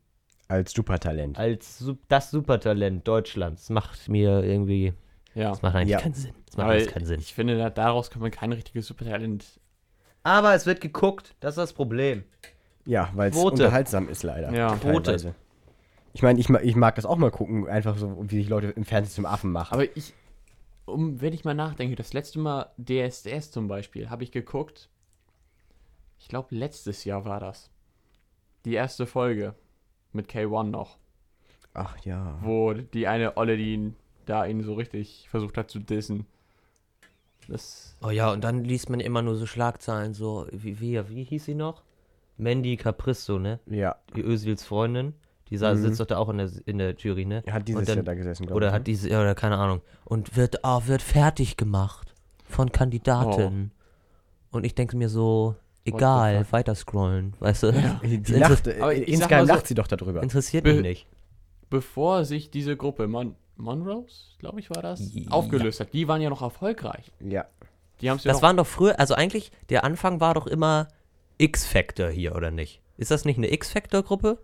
[0.48, 1.38] Als Supertalent.
[1.38, 3.70] Als Sup- das Supertalent Deutschlands.
[3.70, 4.94] Macht mir irgendwie,
[5.34, 5.50] Ja.
[5.50, 6.00] das macht eigentlich Ja.
[6.00, 6.34] keinen Sinn.
[6.46, 7.20] Das macht alles keinen Sinn.
[7.20, 9.46] ich finde, da- daraus kann man kein richtiges Supertalent.
[10.24, 12.24] Aber es wird geguckt, das ist das Problem.
[12.86, 14.54] Ja, weil es unterhaltsam ist leider.
[14.54, 14.74] Ja.
[14.78, 15.04] Quote.
[15.04, 15.36] teilweise.
[16.18, 18.86] Ich meine, ich, ich mag das auch mal gucken, einfach so, wie sich Leute im
[18.86, 19.72] Fernsehen zum Affen machen.
[19.72, 20.16] Aber ich,
[20.86, 24.90] um, wenn ich mal nachdenke, das letzte Mal DSDS zum Beispiel, habe ich geguckt,
[26.18, 27.70] ich glaube, letztes Jahr war das.
[28.66, 29.54] Die erste Folge
[30.12, 30.98] mit K1 noch,
[31.76, 32.40] Ach ja.
[32.42, 36.26] wo die eine Olle, die ihn, da ihn so richtig versucht hat zu dissen.
[37.48, 41.26] Das, Oh ja, und dann liest man immer nur so Schlagzeilen, so, wie, wie, wie
[41.26, 41.84] hieß sie noch?
[42.38, 43.60] Mandy Capristo, ne?
[43.68, 43.98] Ja.
[44.16, 45.14] Die Özils Freundin.
[45.50, 45.82] Die sa- Mhm.
[45.82, 47.42] sitzt doch da auch in der, in der Jury, ne?
[47.46, 48.74] Er hat dieses dann- Jahr da gesessen, glaube Oder ich.
[48.74, 49.82] hat diese, ja, oder keine Ahnung.
[50.06, 52.14] Und wird, ah, wird fertig gemacht
[52.46, 53.72] von Kandidaten.
[54.52, 55.56] Und ich denke mir so,
[55.86, 57.68] egal, weiter scrollen, weißt du?
[57.72, 58.00] Ja.
[58.04, 60.22] Die, lacht, Aber ich sag insgeheim mal so- lacht sie doch darüber.
[60.24, 61.08] Interessiert Be- mich nicht.
[61.70, 65.32] bevor sich diese Gruppe, Mon Monrose, glaube ich, war das, Ja.
[65.32, 67.12] aufgelöst hat, die waren ja noch erfolgreich.
[67.20, 67.46] Ja.
[68.02, 70.46] Die haben es ja Das noch, waren doch früher, also eigentlich, der Anfang war doch
[70.46, 70.90] immer
[71.40, 72.82] X-Factor hier, oder nicht?
[72.98, 74.38] Ist das nicht eine X-Factor-Gruppe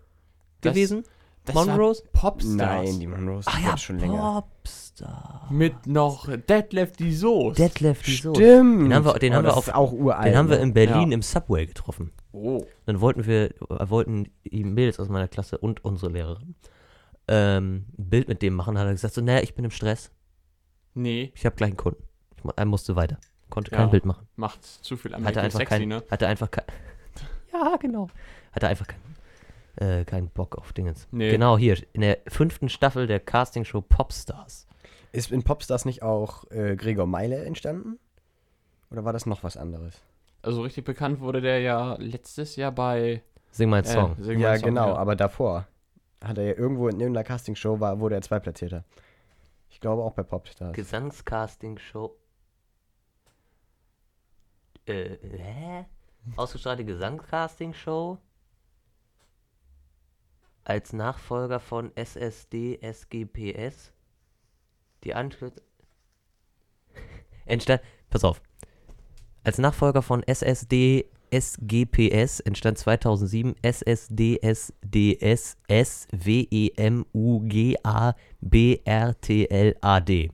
[0.64, 1.04] Das- gewesen?
[1.46, 2.04] das war Monrose?
[2.14, 2.56] Popstars.
[2.56, 4.44] Nein, die Monrose Ah die ja, schon länger.
[4.64, 5.48] Popstar.
[5.52, 7.62] Mit noch Deadlift die Soße.
[7.62, 8.42] Detlef die Soße.
[8.42, 8.84] Stimmt.
[8.86, 10.26] Den haben wir- den Oh, haben wir das auf- ist auch uralt.
[10.28, 10.64] Den haben wir ne?
[10.64, 11.14] in Berlin Ja.
[11.16, 12.12] im Subway getroffen.
[12.32, 12.64] Oh.
[12.86, 16.56] Dann wollten wir, äh, wollten die Mädels aus meiner Klasse und unsere Lehrerin
[17.28, 18.78] ähm, ein Bild mit dem machen.
[18.78, 20.12] Hat er gesagt so, naja, ich bin im Stress.
[20.94, 22.04] Nee, Ich habe gleich einen Kunden.
[22.38, 23.18] Ich, er musste weiter.
[23.50, 23.78] Konnte Ja.
[23.78, 24.28] kein Bild machen.
[24.36, 26.04] macht zu viel Hatte American einfach Sexy, kein, ne?
[26.10, 26.66] hatte einfach kein,
[27.54, 28.08] ja genau.
[28.52, 29.02] Hatte einfach keinen,
[29.76, 31.08] äh, keinen Bock auf Dingens.
[31.12, 31.32] Nee.
[31.32, 34.68] Genau hier in der fünften Staffel der Castingshow Popstars.
[35.12, 38.00] Ist in Popstars nicht auch äh, Gregor Meile entstanden?
[38.92, 40.02] Oder war das noch was anderes?
[40.42, 44.16] Also richtig bekannt wurde der ja letztes Jahr bei Sing mal einen äh, Song.
[44.20, 44.96] Sing ja, mal Song, genau, ja.
[44.96, 45.68] aber davor
[46.24, 48.84] hat er ja irgendwo in irgendeiner Castingshow war, wurde er Zweitplatzierter.
[49.70, 50.74] Ich glaube auch bei Popstars.
[50.74, 52.16] Gesangscastingshow.
[54.86, 55.86] Äh, hä?
[56.36, 58.18] Ausgestrahlte Gesangscastingshow
[60.66, 63.92] als Nachfolger von SSD SGPS.
[65.04, 65.66] Die Ankürzung.
[67.46, 67.82] Entstand.
[68.10, 68.42] Pass auf.
[69.44, 75.58] Als Nachfolger von SSD SGPS entstand 2007 SSDSDS
[76.14, 80.30] SWEMUGA BRTLAD.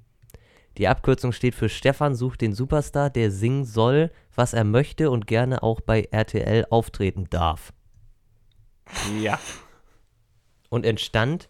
[0.77, 5.25] Die Abkürzung steht für Stefan sucht den Superstar, der singen soll, was er möchte und
[5.25, 7.73] gerne auch bei RTL auftreten darf.
[9.21, 9.39] Ja.
[10.69, 11.49] Und entstand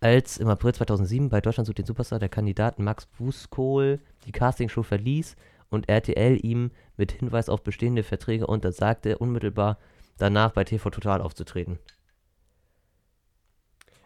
[0.00, 4.82] als im April 2007 bei Deutschland sucht den Superstar der Kandidat Max Buskohl die Castingshow
[4.82, 5.36] verließ
[5.68, 9.78] und RTL ihm mit Hinweis auf bestehende Verträge untersagte, unmittelbar
[10.18, 11.78] danach bei TV Total aufzutreten.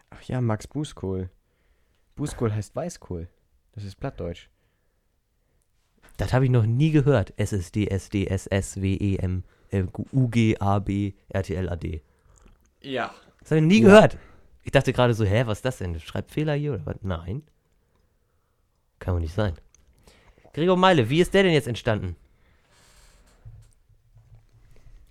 [0.09, 1.29] Ach ja, Max Buskohl.
[2.15, 3.27] Buskohl heißt Weißkohl.
[3.73, 4.49] Das ist Plattdeutsch.
[6.17, 7.33] Das habe ich noch nie gehört.
[7.37, 9.43] SSD, SD, SS, WEM,
[10.13, 12.01] UG, AB, RTL, AD.
[12.81, 13.13] Ja.
[13.45, 13.87] Das habe ich nie Ja.
[13.89, 14.17] gehört.
[14.63, 15.99] Ich dachte gerade so, hä, was ist das denn?
[15.99, 16.95] Schreibfehler hier oder was?
[17.03, 17.43] Nein.
[18.97, 19.53] Kann wohl nicht sein.
[20.53, 22.15] Gregor Meile, wie ist der denn jetzt entstanden?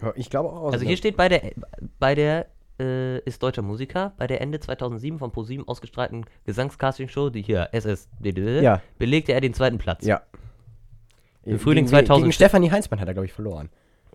[0.03, 0.73] Ja, Ich glaube auch.
[0.73, 1.53] Also hier steht bei der,
[2.01, 2.47] bei der
[2.81, 8.61] äh, ist deutscher Musiker, bei der Ende 2007 von ProSieben ausgestrahlten Gesangscastingshow, die hier SSD,
[8.61, 8.83] Ja.
[8.99, 10.05] belegte er den zweiten Platz.
[10.05, 10.23] Ja.
[11.45, 13.69] Im Frühling gegen, 2000 Gegen Stefanie Heinzmann hat er, glaube ich, verloren.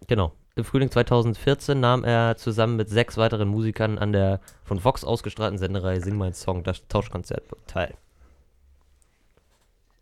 [0.07, 0.33] Genau.
[0.55, 5.57] Im Frühling 2014 nahm er zusammen mit sechs weiteren Musikern an der von Vox ausgestrahlten
[5.57, 7.95] Sendereihe Sing mein Song, das Tauschkonzert teil.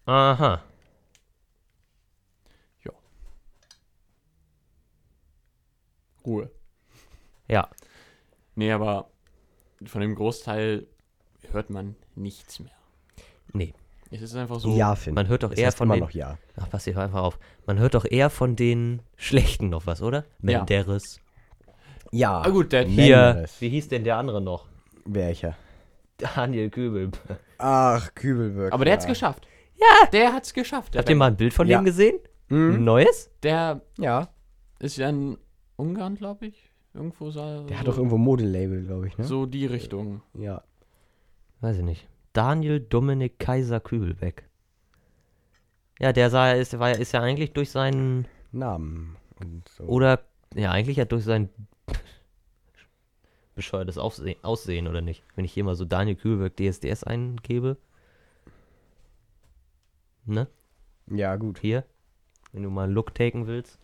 [0.06, 0.62] Aha.
[6.28, 6.52] Ruhe.
[7.48, 7.70] Ja.
[8.56, 9.10] Nee, aber
[9.86, 10.86] von dem Großteil
[11.52, 12.76] hört man nichts mehr.
[13.54, 13.74] Nee.
[14.10, 14.76] Es ist einfach so.
[14.76, 15.13] ja, Finn.
[15.13, 16.00] Man hört doch eher von den.
[16.00, 16.38] noch ja.
[16.56, 17.39] Ach, pass hier einfach auf.
[17.65, 20.20] Man hört doch eher von den Schlechten noch was, oder?
[20.41, 20.60] Ja.
[20.60, 21.20] Menderes.
[22.12, 22.41] Ja.
[22.41, 23.46] Ah, gut, der Hier.
[23.60, 24.65] Wie hieß denn der andere noch?
[25.06, 25.56] Welcher?
[26.17, 27.12] Daniel Kübel.
[27.58, 28.72] Ach, Kübelberg.
[28.74, 29.48] Aber der hat's geschafft.
[29.76, 30.08] Ja.
[30.12, 30.93] Der hat's geschafft.
[30.93, 31.80] Der, Habt ihr mal ein Bild von Ja.
[31.80, 32.17] dem gesehen?
[32.50, 32.84] Ein Mhm.
[32.86, 33.30] neues?
[33.43, 34.30] der Ja.
[34.80, 35.38] ist ja in
[35.76, 36.72] Ungarn, glaube ich.
[36.93, 37.62] Irgendwo sah.
[37.63, 39.26] Der so, hat doch irgendwo Modelabel, glaube ich, ne?
[39.26, 40.22] so die Richtung.
[40.34, 40.63] Ja.
[41.62, 42.08] Weiß ich nicht.
[42.38, 44.43] Daniel Dominik Kaiser Kübelbeck.
[46.00, 49.86] Ja, der sah, ist, war, ist ja eigentlich durch seinen Namen und so.
[49.86, 50.19] Oder,
[50.54, 51.50] ja, eigentlich ja durch sein
[53.56, 55.23] bescheuertes Aufsehen, Aussehen, oder nicht?
[55.36, 57.78] Wenn ich hier mal so Daniel Kühlberg DSDS eingebe.
[60.26, 60.47] Ne?
[61.08, 61.58] Ja, gut.
[61.58, 61.86] Hier.
[62.52, 63.80] Wenn du mal einen Look taken willst.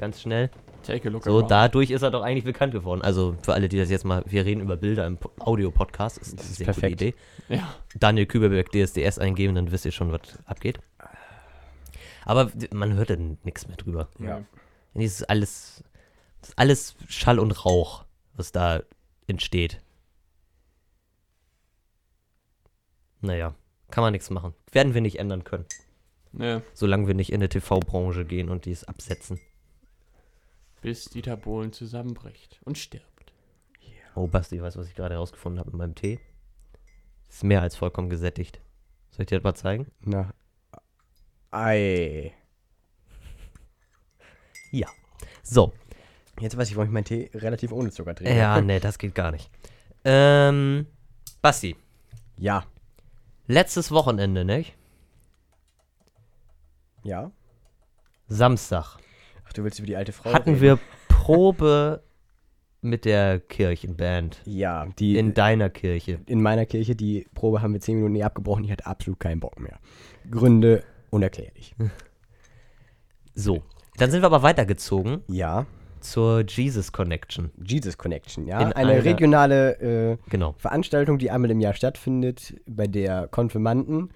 [0.00, 0.50] Ganz schnell.
[0.82, 1.50] Take a look So, around.
[1.50, 3.02] dadurch ist er doch eigentlich bekannt geworden.
[3.02, 6.18] Also, für alle, die das jetzt mal, wir reden über Bilder im Po- Audio-Podcast.
[6.18, 6.92] Ist Das eine ist sehr perfekt.
[6.98, 7.14] gute Idee.
[7.48, 7.74] Ja.
[7.96, 10.80] Daniel Kühlberg DSDS eingeben, dann wisst ihr schon, was abgeht.
[12.24, 14.08] Aber man hört dann nichts mehr drüber.
[14.18, 14.42] Ja.
[14.94, 15.82] Das ist alles,
[16.40, 18.82] das ist alles Schall und Rauch, was da
[19.26, 19.80] entsteht.
[23.20, 23.54] Naja,
[23.90, 24.54] kann man nichts machen.
[24.72, 25.66] Werden wir nicht ändern können,
[26.32, 26.62] Ne.
[26.72, 29.40] solange wir nicht in eine TV-Branche gehen und dies absetzen.
[30.80, 33.32] Bis Dieter Bohlen zusammenbricht und stirbt.
[34.14, 36.18] Oh, Basti, weißt du, was ich gerade herausgefunden habe mit meinem Tee?
[37.28, 38.60] Ist mehr als vollkommen gesättigt.
[39.10, 39.86] Soll ich dir das mal zeigen?
[40.00, 40.32] Na.
[41.52, 42.32] Ei.
[44.72, 44.88] Ja.
[45.42, 45.72] So.
[46.40, 48.34] Jetzt weiß ich, warum ich meinen Tee relativ ohne Zucker trinke.
[48.36, 49.50] Ja, nee, das geht gar nicht.
[50.04, 50.86] Ähm,
[51.42, 51.76] Basti,
[52.36, 52.64] Ja.
[53.46, 54.74] letztes Wochenende, nicht?
[57.04, 57.30] Ja.
[58.28, 58.98] Samstag.
[59.50, 60.62] Ach, du willst über die alte Frau hatten reden?
[60.62, 62.04] wir Probe
[62.82, 64.40] mit der Kirchenband.
[64.44, 66.20] Ja, die In deiner Kirche.
[66.26, 68.62] in meiner Kirche, die Probe haben wir zehn Minuten nie abgebrochen.
[68.64, 69.78] Ich hatte absolut keinen Bock mehr.
[70.30, 71.74] Gründe unerklärlich.
[73.34, 73.62] So.
[73.96, 75.66] Dann sind wir aber weitergezogen Ja,
[76.00, 77.50] zur Jesus Connection.
[77.64, 78.60] Jesus Connection, ja.
[78.60, 80.54] In eine einer- regionale äh, Genau.
[80.58, 84.10] Veranstaltung, die einmal im Jahr stattfindet, bei der Konfirmanden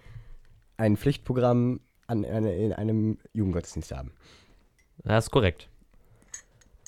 [0.76, 4.12] ein Pflichtprogramm an, an, in einem Jugendgottesdienst haben.
[5.04, 5.68] Das ist korrekt.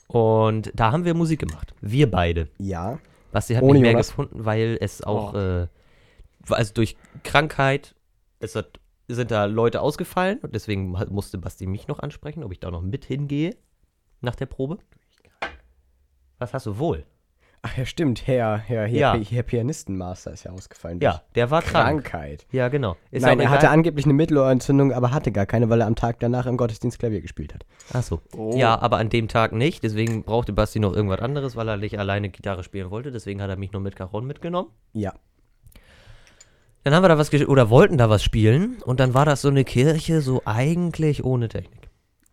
[0.09, 1.74] Und da haben wir Musik gemacht.
[1.81, 2.48] Wir beide.
[2.59, 2.98] Ja,
[3.33, 4.09] Basti hat Ohne nicht mehr Jonas.
[4.09, 5.37] gefunden, weil es auch, Oh.
[5.38, 5.66] äh,
[6.48, 7.94] also durch Krankheit,
[8.38, 12.61] es hat, sind da Leute ausgefallen und deswegen musste Basti mich noch ansprechen, ob ich
[12.61, 13.57] da noch mit hingehe
[14.20, 14.79] nach der Probe.
[16.38, 17.05] Was hast du wohl?
[17.66, 19.14] Ach ja, stimmt, Herr, Herr, Herr, Ja.
[19.16, 21.00] Herr Pianistenmaster ist ja ausgefallen.
[21.00, 22.05] Ja, der war krank.
[22.05, 22.46] Krankheit.
[22.52, 22.96] Ja, genau.
[23.11, 26.20] Ist Nein, er hatte angeblich eine Mittelohrentzündung, aber hatte gar keine, weil er am Tag
[26.20, 27.66] danach im Gottesdienst Klavier gespielt hat.
[27.92, 28.20] Ach so.
[28.37, 28.55] Oh.
[28.57, 29.83] Ja, aber an dem Tag nicht.
[29.83, 33.11] Deswegen brauchte Basti noch irgendwas anderes, weil er nicht alleine Gitarre spielen wollte.
[33.12, 34.70] Deswegen hat er mich noch mit Cajon mitgenommen.
[34.92, 35.12] Ja,
[36.85, 39.42] Dann haben wir da was gesch- oder wollten da was spielen und dann war das
[39.42, 41.88] so eine Kirche, so eigentlich ohne Technik.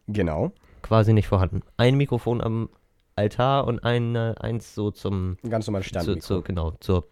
[0.07, 0.51] genau.
[0.83, 1.61] Quasi nicht vorhanden.
[1.77, 2.67] Ein Mikrofon am
[3.15, 6.19] Altar und ein, äh, eins so zum, Ein ganz normales zu, Standmikro.
[6.21, 7.07] zu, genau, zur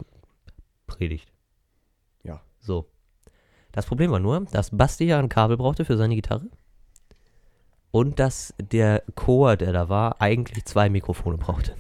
[0.88, 1.32] Predigt.
[2.24, 2.42] Ja.
[2.60, 2.88] So.
[3.72, 6.48] Das Problem war nur, dass Basti ja ein Kabel brauchte für seine Gitarre
[7.92, 11.76] und dass der Chor, der da war, eigentlich zwei Mikrofone brauchte.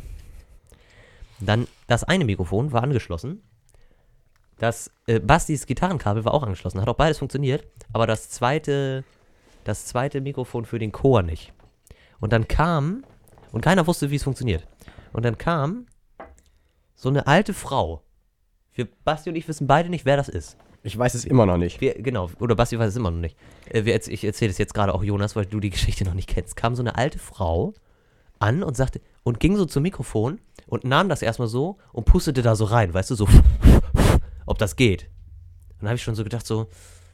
[1.39, 3.41] Dann, das eine Mikrofon war angeschlossen.
[4.59, 6.79] Das, äh, Bastis Gitarrenkabel war auch angeschlossen.
[6.79, 7.65] Hat auch beides funktioniert.
[7.93, 9.03] Aber das zweite,
[9.63, 11.51] das zweite Mikrofon für den Chor nicht.
[12.19, 13.03] Und dann kam,
[13.51, 14.67] und keiner wusste, wie es funktioniert.
[15.13, 15.87] Und dann kam
[16.95, 18.03] so eine alte Frau.
[18.73, 20.57] Wir, Basti und ich wissen beide nicht, wer das ist.
[20.83, 21.81] Ich weiß es immer noch nicht.
[21.81, 23.37] Wir, genau, oder Basti weiß es immer noch nicht.
[23.69, 26.29] Äh, wir, ich erzähle es jetzt gerade auch Jonas, weil du die Geschichte noch nicht
[26.29, 26.55] kennst.
[26.55, 27.73] Kam so eine alte Frau
[28.39, 32.41] an und sagte, und ging so zum Mikrofon und nahm das erstmal so und pustete
[32.41, 33.27] da so rein, weißt du, so,
[34.45, 35.09] ob das geht.
[35.79, 36.67] Dann habe ich schon so gedacht, so,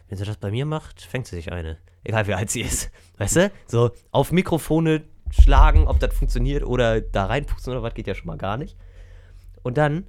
[0.07, 1.77] wenn sie das bei mir macht, fängt sie sich eine.
[2.03, 2.89] Egal wie alt sie ist.
[3.17, 3.51] Weißt du?
[3.67, 8.27] So auf Mikrofone schlagen, ob das funktioniert oder da reinpusten oder was, geht ja schon
[8.27, 8.77] mal gar nicht.
[9.63, 10.05] Und dann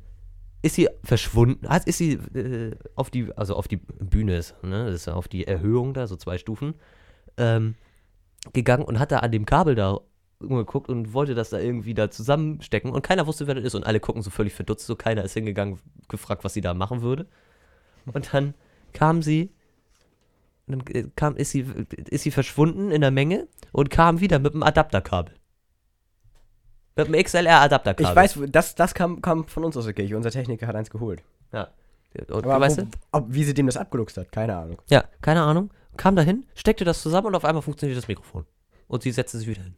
[0.63, 4.87] ist sie verschwunden, ah, ist sie äh, auf die, also auf die Bühne ist, ne,
[4.87, 6.75] das ist auf die Erhöhung da, so zwei Stufen,
[7.37, 7.75] ähm,
[8.53, 9.99] gegangen und hat da an dem Kabel da
[10.41, 13.85] geguckt und wollte das da irgendwie da zusammenstecken und keiner wusste, wer das ist und
[13.85, 15.79] alle gucken so völlig verdutzt, so keiner ist hingegangen,
[16.09, 17.27] gefragt, was sie da machen würde.
[18.07, 18.55] Und dann
[18.93, 19.51] kam sie,
[20.73, 21.67] dann äh, kam, ist sie,
[22.11, 25.35] ist sie verschwunden in der Menge und kam wieder mit einem Adapterkabel.
[26.97, 28.11] Mit einem XLR-Adapterkabel.
[28.11, 30.17] Ich weiß, das, das kam, kam von uns aus der Kirche.
[30.17, 31.23] Unser Techniker hat eins geholt.
[31.53, 31.69] Ja.
[32.29, 32.91] Und, Aber weißt wo, du?
[33.13, 34.81] ob, wie sie dem das abgeluchst hat, keine Ahnung.
[34.89, 35.71] Ja, keine Ahnung.
[35.97, 38.47] Kam dahin, steckte das zusammen und auf einmal funktioniert das Mikrofon.
[38.87, 39.77] Und sie setzte sich wieder hin.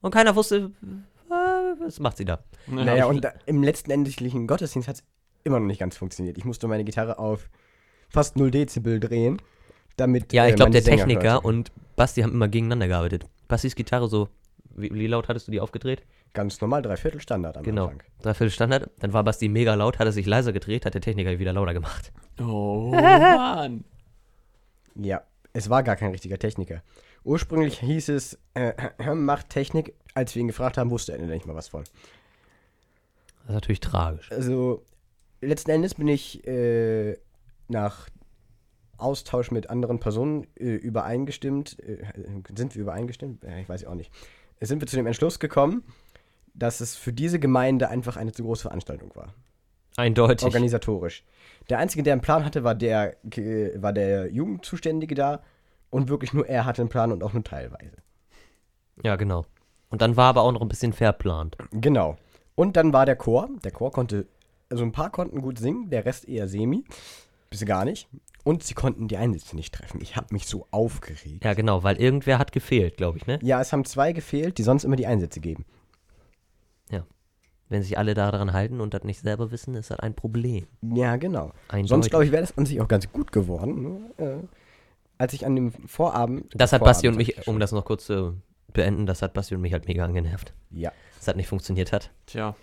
[0.00, 1.32] Und keiner wusste, äh,
[1.80, 2.42] was macht sie da.
[2.66, 5.04] Ja, naja, ich- und da, im letztendlichen Gottesdienst hat es
[5.44, 6.38] immer noch nicht ganz funktioniert.
[6.38, 7.48] Ich musste meine Gitarre auf
[8.10, 9.40] fast 0 Dezibel drehen,
[9.96, 10.32] damit.
[10.32, 11.44] Ja, ich äh, glaube, der Techniker hört.
[11.44, 13.26] und Basti haben immer gegeneinander gearbeitet.
[13.48, 14.28] Bastis Gitarre so,
[14.76, 16.02] wie, wie laut hattest du die aufgedreht?
[16.32, 17.84] Ganz normal, Dreiviertel Standard am Genau.
[17.86, 18.02] Anfang.
[18.22, 18.90] Dreiviertel Standard.
[19.00, 21.74] Dann war Basti mega laut, hat er sich leiser gedreht, hat der Techniker wieder lauter
[21.74, 22.12] gemacht.
[22.40, 23.84] Oh, Mann.
[24.94, 26.82] Ja, es war gar kein richtiger Techniker.
[27.24, 28.72] Ursprünglich hieß es, äh,
[29.14, 29.94] macht Technik.
[30.14, 31.82] Als wir ihn gefragt haben, wusste er nicht mal was von.
[31.82, 34.30] Das ist natürlich tragisch.
[34.30, 34.84] Also,
[35.40, 37.16] letzten Endes bin ich äh,
[37.70, 38.08] nach
[38.98, 41.78] Austausch mit anderen Personen äh, übereingestimmt.
[41.80, 42.04] Äh,
[42.54, 43.44] sind wir übereingestimmt?
[43.44, 44.12] Ich weiß auch nicht.
[44.60, 45.84] Sind wir zu dem Entschluss gekommen,
[46.54, 49.32] dass es für diese Gemeinde einfach eine zu große Veranstaltung war.
[49.96, 50.44] Eindeutig.
[50.44, 51.24] Organisatorisch.
[51.68, 55.42] Der Einzige, der einen Plan hatte, war der, äh, war der Jugendzuständige da.
[55.90, 57.96] Und wirklich nur er hatte einen Plan und auch nur teilweise.
[59.02, 59.44] Ja, genau.
[59.88, 61.56] Und dann war aber auch noch ein bisschen verplant.
[61.72, 62.16] Genau.
[62.54, 63.48] Und dann war der Chor.
[63.64, 64.26] Der Chor konnte,
[64.68, 66.84] also ein paar konnten gut singen, der Rest eher semi.
[67.50, 68.08] Bis gar nicht.
[68.44, 70.00] Und sie konnten die Einsätze nicht treffen.
[70.00, 71.44] Ich habe mich so aufgeregt.
[71.44, 73.38] Ja, genau, weil irgendwer hat gefehlt, glaube ich, ne?
[73.42, 75.66] Ja, es haben zwei gefehlt, die sonst immer die Einsätze geben.
[77.70, 80.66] Wenn sich alle daran halten und das nicht selber wissen, ist das ein Problem.
[80.82, 81.52] Ja, genau.
[81.68, 81.88] Eindeutig.
[81.88, 83.82] Sonst, glaube ich, wäre das an sich auch ganz gut geworden.
[83.82, 84.42] Nur, äh,
[85.18, 86.52] als ich an dem Vorabend.
[86.52, 89.06] Das hat Vorabend, Basti und mich, ja um das noch kurz zu beenden.
[89.06, 90.52] Das hat Basti und mich halt mega angenervt.
[90.72, 90.90] Ja.
[91.16, 92.10] Das hat nicht funktioniert hat.
[92.26, 92.56] Tja,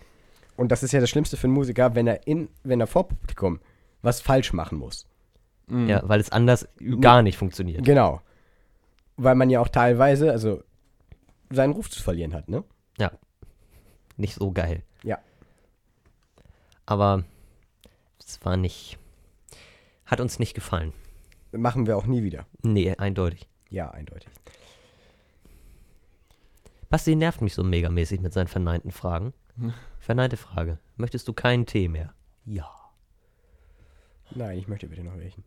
[0.57, 3.07] Und das ist ja das Schlimmste für einen Musiker, wenn er in, wenn er vor
[3.07, 3.61] Publikum
[4.07, 5.05] was falsch machen muss.
[5.67, 6.67] mm, Ja, weil es anders
[7.01, 7.83] gar nicht funktioniert.
[7.85, 8.21] Genau.
[9.17, 10.63] Weil man ja auch teilweise, also
[11.51, 12.63] seinen Ruf zu verlieren hat, ne?
[14.19, 14.81] Nicht so geil.
[15.03, 15.19] Ja.
[16.87, 17.23] Aber
[18.17, 18.97] es war nicht.
[20.07, 20.91] Hat uns nicht gefallen.
[21.51, 22.47] Machen wir auch nie wieder.
[22.63, 23.47] Nee, eindeutig.
[23.69, 24.27] Ja, eindeutig.
[26.89, 29.33] Basti nervt mich so megamäßig mit seinen verneinten Fragen.
[29.59, 29.73] Hm.
[29.99, 30.79] Verneinte Frage.
[30.95, 32.13] Möchtest du keinen Tee mehr?
[32.45, 32.71] Ja.
[34.35, 35.43] Nein, ich möchte bitte noch welchen.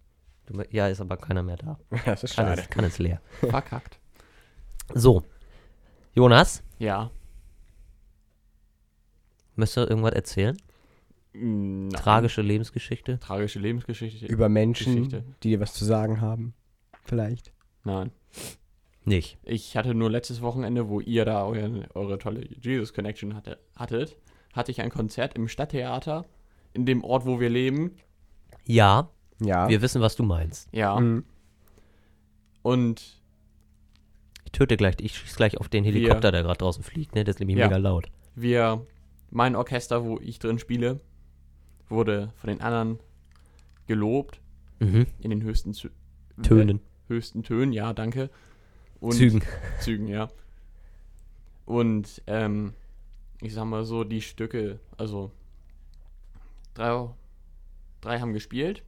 [0.46, 1.78] Du, ja, ist aber keiner mehr da.
[2.04, 2.62] Das ist Kann schade.
[2.62, 3.20] es, kann es leer.
[3.40, 3.98] verkackt.
[4.94, 5.22] So.
[6.14, 7.10] Jonas, Ja.
[9.56, 10.56] möchtest du irgendwas erzählen?
[11.32, 11.90] Nein.
[11.90, 13.20] Tragische Lebensgeschichte?
[13.20, 14.26] Tragische Lebensgeschichte.
[14.26, 15.24] Über Menschen, Geschichte.
[15.42, 16.54] die dir was zu sagen haben.
[17.04, 17.52] Vielleicht.
[17.84, 18.10] Nein.
[19.04, 19.38] Nicht.
[19.44, 24.16] Ich hatte nur letztes Wochenende, wo ihr da eure, eure tolle Jesus Connection hatte, hattet,
[24.52, 26.26] hatte ich ein Konzert im Stadttheater
[26.74, 27.92] in dem Ort, wo wir leben.
[28.72, 29.08] Ja,
[29.40, 29.68] Ja.
[29.68, 30.68] wir wissen, was du meinst.
[30.72, 30.98] Ja.
[30.98, 31.24] Mhm.
[32.62, 33.20] Und
[34.44, 37.24] Ich töte gleich, ich schieß gleich auf den Helikopter, der gerade draußen fliegt, ne?
[37.24, 37.66] Das ist nämlich Ja.
[37.66, 38.10] mega laut.
[38.34, 38.86] wir,
[39.30, 41.00] mein Orchester, wo ich drin spiele,
[41.88, 42.98] wurde von den anderen
[43.86, 44.40] gelobt
[44.80, 45.06] Mhm.
[45.20, 45.90] in den höchsten Zü
[46.42, 46.80] Tönen.
[47.08, 48.30] höchsten Tönen, ja, danke.
[49.00, 49.42] Und Zügen.
[49.80, 50.28] Zügen, ja.
[51.66, 52.74] Und ähm,
[53.40, 55.30] ich sag mal so, die Stücke, also
[56.74, 57.08] drei,
[58.00, 58.82] drei haben gespielt,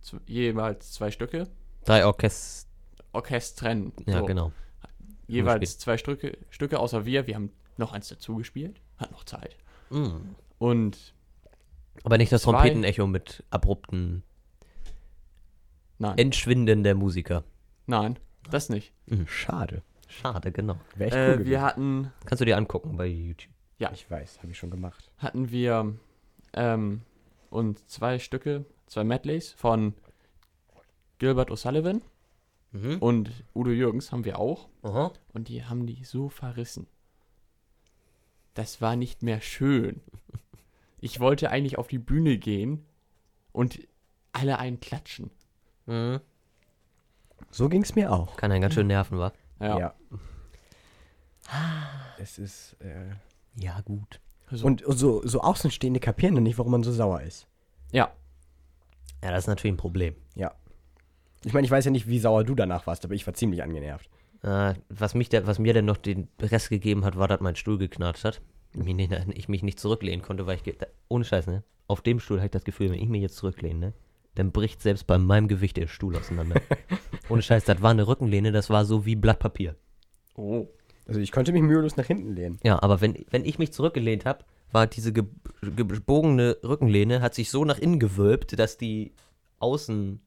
[0.00, 1.48] z- jeweils zwei Stücke,
[1.84, 2.68] Drei Orchester.
[3.14, 4.52] Orchestren, Ja, so, genau.
[5.26, 5.80] jeweils gespielt.
[5.80, 9.56] zwei Stücke, Stücke, außer wir, wir haben noch eins dazu gespielt, hat noch Zeit.
[9.90, 10.34] Mhm.
[10.58, 11.14] Und
[12.04, 14.22] Aber nicht das Trompetenecho mit abrupten
[15.98, 17.44] nein, Entschwinden der Musiker.
[17.86, 18.18] nein,
[18.50, 18.92] das nicht.
[19.26, 19.82] Schade.
[20.08, 20.76] Schade, genau.
[20.96, 21.50] Wäre echt cool Äh, gewesen.
[21.50, 23.52] wir hatten Kannst du dir angucken bei YouTube.
[23.92, 25.10] Ich weiß, habe ich schon gemacht.
[25.18, 25.94] hatten wir
[26.54, 27.02] ähm,
[27.52, 29.94] und zwei Stücke, zwei Medleys von
[31.18, 32.02] Gilbert O'Sullivan
[32.72, 32.98] Mhm.
[33.00, 34.68] und Udo Jürgens haben wir auch.
[34.82, 35.12] Aha.
[35.34, 36.86] Und die haben die so verrissen.
[38.54, 40.00] Das war nicht mehr schön.
[40.98, 42.84] Ich wollte eigentlich auf die Bühne gehen
[43.52, 43.78] und
[44.32, 45.30] alle einen klatschen.
[45.86, 46.20] Mhm.
[47.50, 48.36] So ging es mir auch.
[48.38, 49.32] Kann einen ganz schön nerven, wa?
[49.60, 49.94] Ja.
[52.18, 52.74] Es ist.
[52.80, 53.10] Äh,
[53.56, 54.20] Ja, gut.
[54.50, 54.66] So.
[54.66, 57.46] und so, so Außenstehende kapieren dann nicht, warum man so sauer ist.
[57.92, 58.12] ja.
[59.22, 60.16] Ja, das ist natürlich ein Problem.
[60.34, 60.52] Ja.
[61.44, 63.62] Ich meine, ich weiß ja nicht, wie sauer du danach warst, aber ich war ziemlich
[63.62, 64.10] angenervt.
[64.42, 67.56] Äh, was, mich der, was mir denn noch den Rest gegeben hat, war, dass mein
[67.56, 68.40] Stuhl geknatscht hat.
[68.74, 70.76] Ich mich nicht zurücklehnen konnte, weil ich.
[71.08, 71.62] Ohne Scheiß, ne?
[71.86, 73.92] Auf dem Stuhl habe ich das Gefühl, wenn ich mich jetzt zurücklehne, ne?
[74.34, 76.60] Dann bricht selbst bei meinem Gewicht der Stuhl auseinander.
[77.28, 79.76] Ohne Scheiß, das war eine Rückenlehne, das war so wie Blatt Papier.
[80.36, 80.66] Oh.
[81.06, 82.58] Also ich konnte mich mühelos nach hinten lehnen.
[82.62, 85.24] Ja, aber wenn, wenn ich mich zurückgelehnt habe, war diese ge
[85.76, 89.12] gebogene Rückenlehne, hat sich so nach innen gewölbt, dass die
[89.58, 90.20] Außen,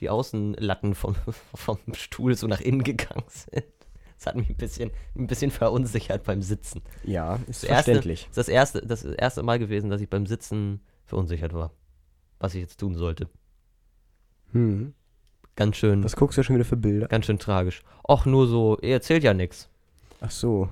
[0.00, 1.14] die Außenlatten vom,
[1.54, 3.64] vom Stuhl so nach innen gegangen sind.
[4.18, 6.82] Das hat mich ein bisschen, ein bisschen verunsichert beim Sitzen.
[7.04, 8.26] Ja, ist Das erste, verständlich.
[8.28, 11.72] ist das erste, das erste Mal gewesen, dass ich beim Sitzen verunsichert war.
[12.38, 13.28] Was ich jetzt tun sollte.
[14.52, 14.94] Hm.
[15.56, 17.06] Ganz schön, Was guckst du schon wieder für Bilder?
[17.06, 17.82] ganz schön tragisch.
[18.08, 19.68] Och, nur so, ihr erzählt ja nichts.
[20.24, 20.68] Ach so.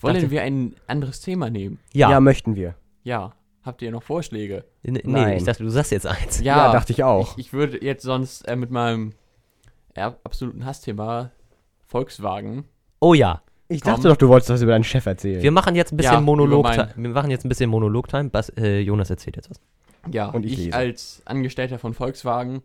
[0.00, 1.78] Wollen Dachte- wir ein anderes Thema nehmen?
[1.92, 2.74] Ja, Ja, möchten wir.
[3.04, 3.34] Ja.
[3.64, 4.64] Habt ihr noch Vorschläge?
[4.82, 5.36] N- nee, Nein.
[5.36, 6.40] ich dachte, du sagst jetzt eins.
[6.40, 7.38] Ja, dachte ich auch.
[7.38, 9.12] Ich, ich würde jetzt sonst äh, mit meinem
[9.94, 11.30] äh, absoluten Hassthema
[11.86, 12.64] Volkswagen.
[13.00, 13.40] Oh ja.
[13.68, 13.92] Ich Komm.
[13.94, 15.42] dachte doch, du wolltest was über deinen Chef erzählen.
[15.42, 16.66] Wir machen jetzt ein bisschen Ja, Monolog.
[16.66, 18.30] über mein- Wir machen jetzt ein bisschen Monolog-Time.
[18.30, 19.60] Bas- äh, Jonas erzählt jetzt was.
[20.10, 20.76] Ja, Und ich ich, lese.
[20.76, 22.62] als Angestellter von Volkswagen,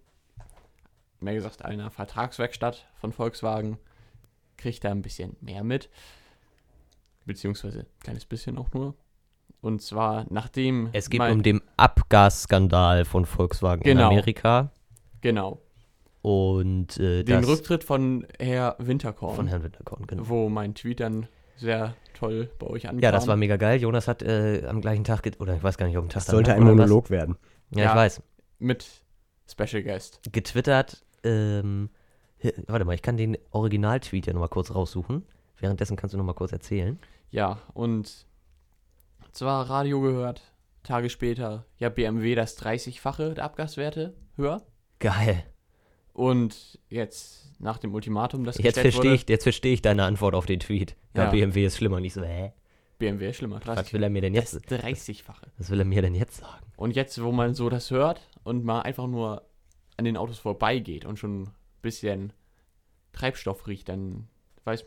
[1.19, 3.77] mehr gesagt einer Vertragswerkstatt von Volkswagen,
[4.57, 5.89] kriege da ein bisschen mehr mit.
[7.25, 8.95] Beziehungsweise ein kleines bisschen auch nur.
[9.61, 10.89] Und zwar nachdem.
[10.93, 14.01] Es geht um den Abgasskandal von Volkswagen Genau.
[14.01, 14.71] in Amerika.
[15.21, 15.61] Genau.
[16.21, 19.35] Und äh, Den das Rücktritt von Herr Winterkorn.
[19.35, 20.27] von Herrn Winterkorn, genau.
[20.27, 23.01] Wo mein Tweet dann sehr toll bei euch ankam.
[23.03, 23.79] Ja, das war mega geil.
[23.81, 26.27] Jonas hat äh, am gleichen Tag, oder ich weiß gar nicht, ob ein Tag das
[26.27, 26.75] sollte ein oder was.
[26.77, 27.37] Monolog werden.
[27.71, 27.89] Ja, Ja.
[27.91, 28.21] ich weiß.
[28.59, 28.85] Mit
[29.49, 30.19] Special Guest.
[30.31, 31.89] Getwittert, ähm,
[32.67, 35.25] warte mal, ich kann den Original-Tweet ja nochmal kurz raussuchen.
[35.59, 36.99] Währenddessen kannst du nochmal kurz erzählen.
[37.31, 38.25] Ja, und
[39.31, 40.41] zwar Radio gehört,
[40.83, 44.61] Tage später, ja, BMW das 30-fache der Abgaswerte höher.
[44.99, 45.43] Geil.
[46.13, 50.45] Und jetzt nach dem Ultimatum, das Jetzt verstehe ich, jetzt verstehe ich deine Antwort auf
[50.45, 50.95] den Tweet.
[51.15, 51.29] Ja, Ja.
[51.31, 51.97] BMW ist schlimmer.
[51.97, 52.53] Und ich so, hä?
[52.99, 55.43] BMW schlimmer, Was 30, will er mir denn das jetzt, 30-fache.
[55.59, 56.65] was will er mir denn jetzt sagen?
[56.77, 59.43] Und jetzt, wo man so das hört und mal einfach nur
[59.97, 61.49] an den Autos vorbeigeht und schon
[61.81, 62.33] bisschen
[63.13, 64.27] Treibstoff riecht, dann
[64.65, 64.85] weiß,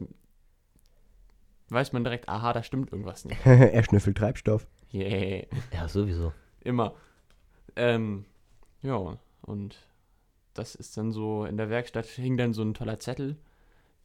[1.68, 3.40] weiß man direkt, aha, da stimmt irgendwas nicht.
[3.46, 4.66] er schnüffelt Treibstoff.
[4.92, 5.46] Yeah.
[5.72, 6.32] Ja, sowieso.
[6.60, 6.94] Immer.
[7.76, 8.24] Ähm,
[8.82, 9.76] ja, und
[10.54, 13.36] das ist dann so, in der Werkstatt hing dann so ein toller Zettel.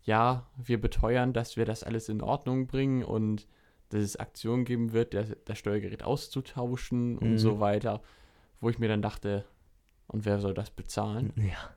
[0.03, 3.47] Ja, wir beteuern, dass wir das alles in Ordnung bringen und
[3.89, 7.37] dass es Aktionen geben wird, das, das Steuergerät auszutauschen und Mhm.
[7.39, 8.01] so weiter.
[8.61, 9.45] Wo ich mir dann dachte,
[10.07, 11.33] und wer soll das bezahlen?
[11.35, 11.73] Ja.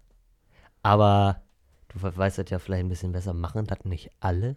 [0.82, 1.42] Aber
[1.88, 3.32] du weißt das ja vielleicht ein bisschen besser.
[3.34, 4.56] Machen das nicht alle?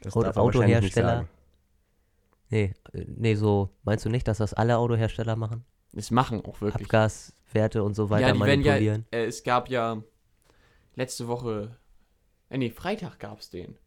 [0.00, 1.28] Das er nicht Autohersteller.
[2.50, 5.64] Nee, äh, nee, so meinst du nicht, dass das alle Autohersteller machen?
[5.92, 6.86] Es machen auch wirklich.
[6.86, 9.06] Abgaswerte und so weiter ja, die werden ja, manipulieren?
[9.10, 10.02] äh, es gab ja
[10.94, 11.76] letzte Woche,
[12.50, 13.78] äh, nee, Freitag gab es den.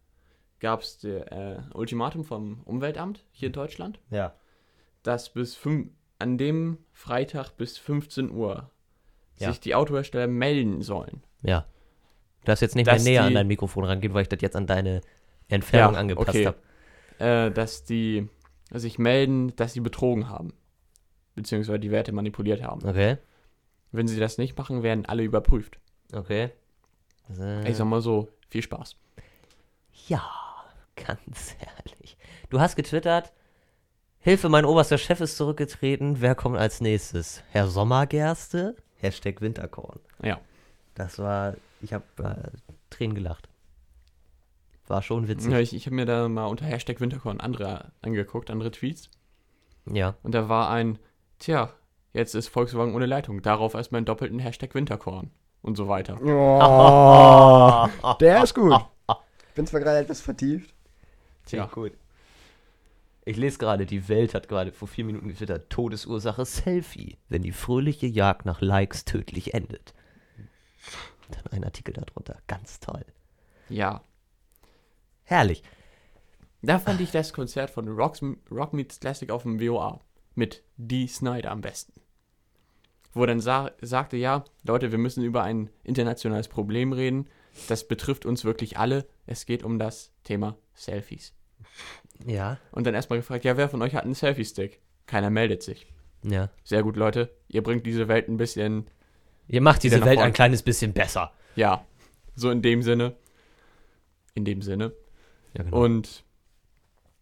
[0.60, 4.34] Gab es äh, Ultimatum vom Umweltamt hier in Deutschland, Ja.
[5.04, 8.72] dass bis fünf, an dem Freitag bis 15 Uhr
[9.40, 9.50] Ja.
[9.50, 11.22] sich die Autohersteller melden sollen.
[11.42, 11.62] Ja.
[12.42, 14.42] Du darfst jetzt nicht Dass mehr näher die- an dein Mikrofon rangehen, weil ich das
[14.42, 15.02] jetzt an deine
[15.50, 16.48] Entfernung Ja, angepasst okay.
[16.48, 16.58] habe.
[17.20, 18.30] Äh, dass die
[18.72, 20.54] sich melden, dass sie betrogen haben.
[21.36, 22.86] Beziehungsweise die Werte manipuliert haben.
[22.88, 23.18] Okay.
[23.92, 25.80] Wenn sie das nicht machen, werden alle überprüft.
[26.14, 26.52] Okay.
[27.40, 28.96] Äh, Ich sag mal so, viel Spaß.
[30.08, 30.24] ja,
[30.96, 32.18] ganz ehrlich.
[32.50, 33.34] Du hast getwittert,
[34.20, 36.20] Hilfe, mein oberster Chef ist zurückgetreten.
[36.22, 37.44] Wer kommt als nächstes?
[37.52, 38.76] Herr Sommergerste?
[38.98, 40.00] Hashtag Winterkorn.
[40.24, 40.40] Ja.
[40.96, 42.58] Das war, ich habe äh,
[42.90, 43.50] Tränen gelacht.
[44.88, 45.52] War schon witzig.
[45.52, 49.10] Ja, ich ich habe mir da mal unter Hashtag Winterkorn andere angeguckt, andere Tweets.
[49.86, 50.16] Ja.
[50.24, 50.98] Und da war ein,
[51.40, 51.74] tja,
[52.14, 53.42] jetzt ist Volkswagen ohne Leitung.
[53.42, 55.32] Darauf erstmal einen doppelten Hashtag Winterkorn.
[55.62, 56.18] Und so weiter.
[56.22, 58.74] Oh, der ist gut.
[59.56, 60.74] Bin zwar gerade etwas vertieft.
[61.46, 61.94] Tja, gut.
[63.28, 67.52] Ich lese gerade, die Welt hat gerade vor vier Minuten getwittert, Todesursache Selfie, wenn die
[67.52, 69.94] fröhliche Jagd nach Likes tödlich endet.
[71.32, 72.38] Dann ein Artikel darunter.
[72.48, 73.04] Ganz toll.
[73.68, 74.02] ja.
[75.26, 75.62] Herrlich.
[76.62, 80.00] Da fand ich das Konzert von Rocks, Rock Meets Classic auf dem WOA
[80.36, 82.00] mit Dee Snyder am besten.
[83.12, 87.28] Wo er dann sa sagte, ja, Leute, wir müssen über ein internationales Problem reden.
[87.68, 89.06] Das betrifft uns wirklich alle.
[89.26, 91.37] Es geht um das Thema Selfies.
[92.26, 92.58] Ja.
[92.72, 94.80] Und dann erstmal gefragt, ja, wer von euch hat einen Selfie-Stick?
[95.06, 95.88] Keiner meldet sich.
[96.24, 96.50] Ja.
[96.64, 97.30] Sehr gut, Leute.
[97.48, 98.88] Ihr bringt diese Welt ein bisschen,
[99.48, 101.32] Ihr macht diese Welt ein kleines bisschen besser.
[101.56, 101.86] ja,
[102.36, 103.16] so in dem Sinne.
[104.34, 104.92] In dem Sinne.
[105.58, 106.24] Ja, Und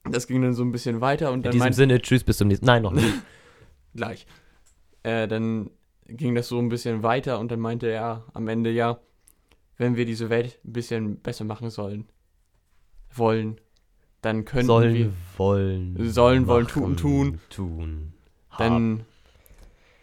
[0.03, 2.65] das ging dann so ein bisschen weiter und In diesem Sinne, tschüss, bis zum nächsten
[2.65, 3.13] Nein, noch nicht.
[3.95, 4.25] gleich.
[5.03, 5.69] Äh, dann
[6.07, 8.99] ging das so ein bisschen weiter und dann meinte er am Ende ja,
[9.77, 12.07] wenn wir diese Welt ein bisschen besser machen sollen,
[13.13, 13.59] wollen,
[14.25, 16.11] dann könnten Sollen, wir, wollen.
[16.11, 17.39] Sollen, wollen, tun, machen, tun.
[17.49, 18.13] Tun.
[18.57, 19.05] dann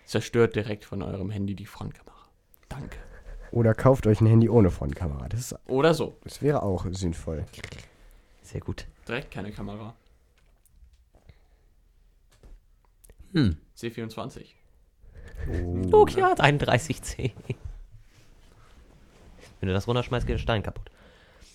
[0.05, 2.15] zerstört direkt von eurem Handy die Frontkamera.
[2.69, 2.99] Danke.
[3.51, 5.29] Oder kauft euch ein Handy ohne Frontkamera.
[5.29, 6.17] Das, ist, Oder so.
[6.23, 7.45] das wäre auch sinnvoll.
[8.43, 8.87] Sehr gut.
[9.09, 9.95] Direkt keine Kamera.
[13.33, 13.57] Hm.
[13.77, 14.47] C24.
[15.51, 15.53] Oh.
[15.75, 17.33] Nokia 3110.
[19.61, 20.91] Wenn du das runterschmeißt, geht der Stein kaputt.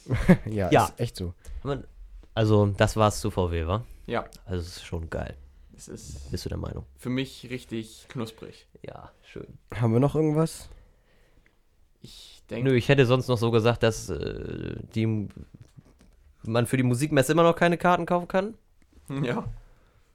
[0.46, 0.86] Ja, Ja.
[0.86, 1.34] ist echt so.
[1.64, 1.84] Aber-
[2.38, 3.84] Also, das war's zu VW, wa?
[4.06, 5.36] Ja, Also, es ist schon geil.
[5.76, 6.86] es ist Bist du der Meinung?
[6.96, 8.68] für mich richtig knusprig.
[8.84, 9.58] Ja, schön.
[9.74, 10.70] Haben wir noch irgendwas?
[12.02, 15.28] Ich denke, Nö, ich hätte sonst noch so gesagt, dass äh, die,
[16.44, 18.54] man für die Musikmesse immer noch keine Karten kaufen kann.
[19.24, 19.44] ja.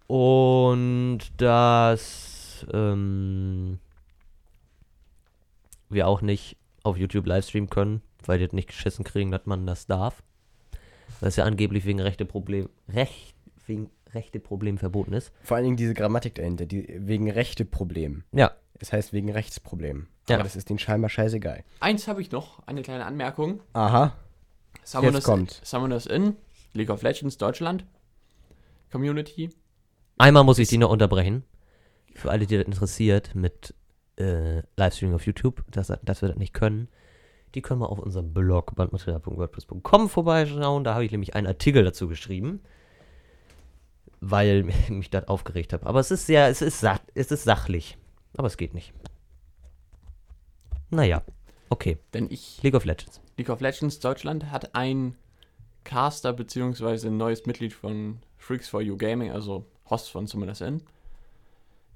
[0.06, 3.80] Und dass ähm,
[5.88, 9.66] wir auch nicht auf YouTube livestreamen können, weil die das nicht geschissen kriegen, dass man
[9.66, 10.22] das darf.
[11.22, 13.36] Weil es ja angeblich wegen rechte Problem, Recht,
[13.68, 15.30] wegen rechte Problem verboten ist.
[15.44, 18.24] Vor allen Dingen diese Grammatik dahinter, die wegen rechte Problemen.
[18.32, 18.50] Ja,
[18.80, 20.08] Es heißt wegen Rechtsproblemen.
[20.28, 20.34] Ja.
[20.34, 21.62] Aber das ist denen scheinbar scheißegal.
[21.78, 23.60] Eins habe ich noch, eine kleine Anmerkung.
[23.72, 24.16] Aha.
[24.82, 25.60] Summoners, kommt.
[25.62, 26.34] Summoners in
[26.72, 27.84] League of Legends Deutschland
[28.90, 29.50] Community.
[30.18, 31.44] einmal muss ich die noch unterbrechen.
[32.16, 33.76] Für alle, die das interessiert, mit
[34.18, 36.88] äh, Livestreaming auf YouTube, dass, dass wir das nicht können.
[37.54, 40.84] Die können wir auf unserem Blog bandmaterial.wordpress.com vorbeischauen.
[40.84, 42.60] Da habe ich nämlich einen Artikel dazu geschrieben,
[44.20, 45.84] weil mich das aufgeregt hat.
[45.84, 46.84] Aber es ist sehr, es ist,
[47.14, 47.98] es ist sachlich.
[48.36, 48.94] Aber es geht nicht.
[50.90, 51.22] Naja,
[51.68, 51.98] okay.
[52.14, 53.20] Denn ich, League of Legends.
[53.36, 55.16] League of Legends Deutschland hat ein
[55.84, 60.82] Caster beziehungsweise ein neues Mitglied von Freaks for You Gaming, also Host von Summoners in,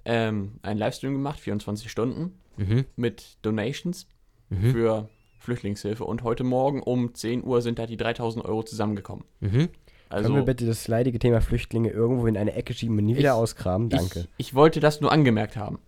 [0.05, 2.87] ähm, einen Livestream gemacht, 24 Stunden, Mhm.
[2.97, 4.07] mit Donations
[4.49, 4.73] Mhm.
[4.73, 5.09] für
[5.47, 6.05] Flüchtlingshilfe.
[6.05, 9.25] Und heute Morgen um 10 Uhr sind da die 3000 Euro zusammengekommen.
[9.41, 9.69] Mhm.
[10.09, 13.17] Also, Können wir bitte das leidige Thema Flüchtlinge irgendwo in eine Ecke schieben und nie
[13.17, 13.89] wieder Ich- ausgraben?
[13.89, 14.21] Danke.
[14.37, 15.79] Ich, ich wollte das nur angemerkt haben.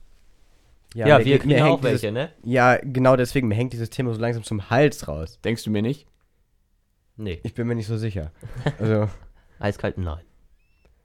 [0.94, 2.32] Ja, mir- wir kriegen auch welche, dieses, ne?
[2.44, 5.38] Ja, genau deswegen, mir hängt dieses Thema so langsam zum Hals raus.
[5.44, 6.06] Denkst du mir nicht?
[7.16, 7.40] Nee.
[7.42, 8.32] Ich bin mir nicht so sicher.
[8.78, 9.08] Also,
[9.58, 10.22] Eiskalt, nein.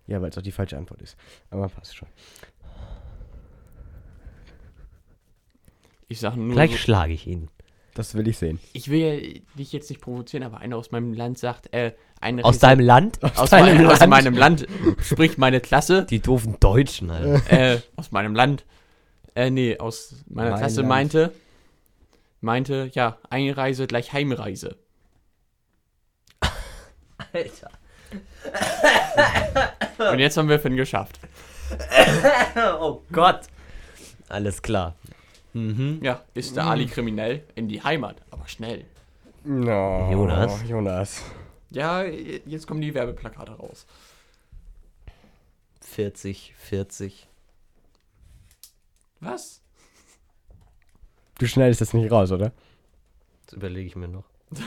[0.08, 1.18] ja, weil es auch die falsche Antwort ist.
[1.50, 2.08] Aber passt schon.
[6.08, 7.50] Ich sage nur, Gleich so, schlage ich ihn.
[7.96, 8.60] Das will ich sehen.
[8.74, 12.44] ich will ja dich jetzt nicht provozieren, aber einer aus meinem Land sagt, äh, eine
[12.44, 13.20] Aus Resi- deinem Land?
[13.38, 14.10] aus, deinem mein, aus Land?
[14.10, 14.68] meinem Land
[15.04, 17.52] spricht meine Klasse, Die doofen Deutschen, Alter.
[17.76, 18.66] äh, aus meinem Land,
[19.36, 20.90] äh, nee, aus meiner Mein Klasse Land.
[20.90, 21.34] meinte,
[22.42, 24.76] meinte, ja, Einreise gleich Heimreise.
[27.32, 27.70] Alter.
[30.12, 31.20] Und jetzt haben wir Finn geschafft.
[32.82, 33.42] Oh Gott.
[34.30, 34.96] Alles klar.
[35.54, 36.00] Mhm.
[36.02, 37.44] Ja, ist der Ali kriminell?
[37.56, 38.86] In die Heimat, aber schnell.
[39.44, 40.64] No, Jonas?
[40.68, 41.24] Jonas.
[41.70, 43.86] Ja, jetzt kommen die Werbeplakate raus.
[45.82, 47.28] 40, 40.
[49.20, 49.62] Was?
[51.40, 52.52] Du schneidest das nicht raus, oder?
[53.46, 54.26] Das überlege ich mir noch.